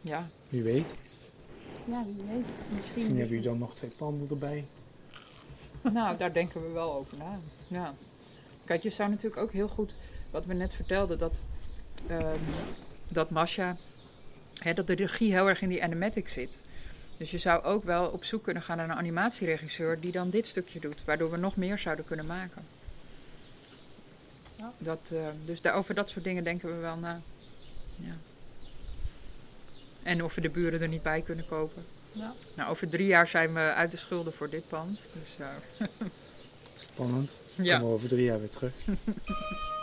Ja. 0.00 0.28
Wie 0.48 0.62
weet. 0.62 0.94
Ja, 1.84 2.04
wie 2.04 2.24
weet. 2.26 2.46
Misschien, 2.46 2.94
Misschien 2.94 3.16
hebben 3.16 3.28
jullie 3.28 3.42
dan 3.42 3.58
nog 3.58 3.74
twee 3.74 3.90
panden 3.90 4.28
erbij. 4.30 4.64
Nou, 5.92 6.16
daar 6.16 6.32
denken 6.32 6.62
we 6.62 6.68
wel 6.68 6.94
over 6.94 7.18
na. 7.18 7.38
Ja. 7.68 7.94
Kijk, 8.64 8.82
je 8.82 8.90
zou 8.90 9.10
natuurlijk 9.10 9.42
ook 9.42 9.52
heel 9.52 9.68
goed, 9.68 9.94
wat 10.30 10.46
we 10.46 10.54
net 10.54 10.74
vertelden, 10.74 11.18
dat, 11.18 11.40
um, 12.10 12.40
dat 13.08 13.30
Masha, 13.30 13.76
hè, 14.58 14.74
dat 14.74 14.86
de 14.86 14.94
regie 14.94 15.32
heel 15.32 15.48
erg 15.48 15.62
in 15.62 15.68
die 15.68 15.82
animatic 15.82 16.28
zit. 16.28 16.60
Dus 17.16 17.30
je 17.30 17.38
zou 17.38 17.62
ook 17.62 17.84
wel 17.84 18.08
op 18.08 18.24
zoek 18.24 18.42
kunnen 18.42 18.62
gaan 18.62 18.76
naar 18.76 18.90
een 18.90 18.96
animatieregisseur 18.96 20.00
die 20.00 20.12
dan 20.12 20.30
dit 20.30 20.46
stukje 20.46 20.80
doet, 20.80 21.04
waardoor 21.04 21.30
we 21.30 21.36
nog 21.36 21.56
meer 21.56 21.78
zouden 21.78 22.04
kunnen 22.04 22.26
maken. 22.26 22.64
Dat, 24.78 25.10
uh, 25.12 25.26
dus 25.44 25.60
daar, 25.60 25.74
over 25.74 25.94
dat 25.94 26.10
soort 26.10 26.24
dingen 26.24 26.44
denken 26.44 26.68
we 26.68 26.74
wel 26.74 26.96
na. 26.96 27.20
Ja. 27.96 28.14
En 30.02 30.24
of 30.24 30.34
we 30.34 30.40
de 30.40 30.48
buren 30.48 30.80
er 30.80 30.88
niet 30.88 31.02
bij 31.02 31.20
kunnen 31.20 31.46
kopen. 31.46 31.84
Ja. 32.12 32.32
Nou, 32.54 32.70
over 32.70 32.88
drie 32.88 33.06
jaar 33.06 33.26
zijn 33.26 33.54
we 33.54 33.60
uit 33.60 33.90
de 33.90 33.96
schulden 33.96 34.32
voor 34.32 34.50
dit 34.50 34.68
pand. 34.68 35.10
Dus, 35.12 35.36
uh... 35.40 35.86
Spannend. 36.74 37.34
Dan 37.56 37.64
ja. 37.64 37.74
komen 37.74 37.88
we 37.88 37.94
over 37.94 38.08
drie 38.08 38.24
jaar 38.24 38.38
weer 38.38 38.48
terug. 38.48 38.72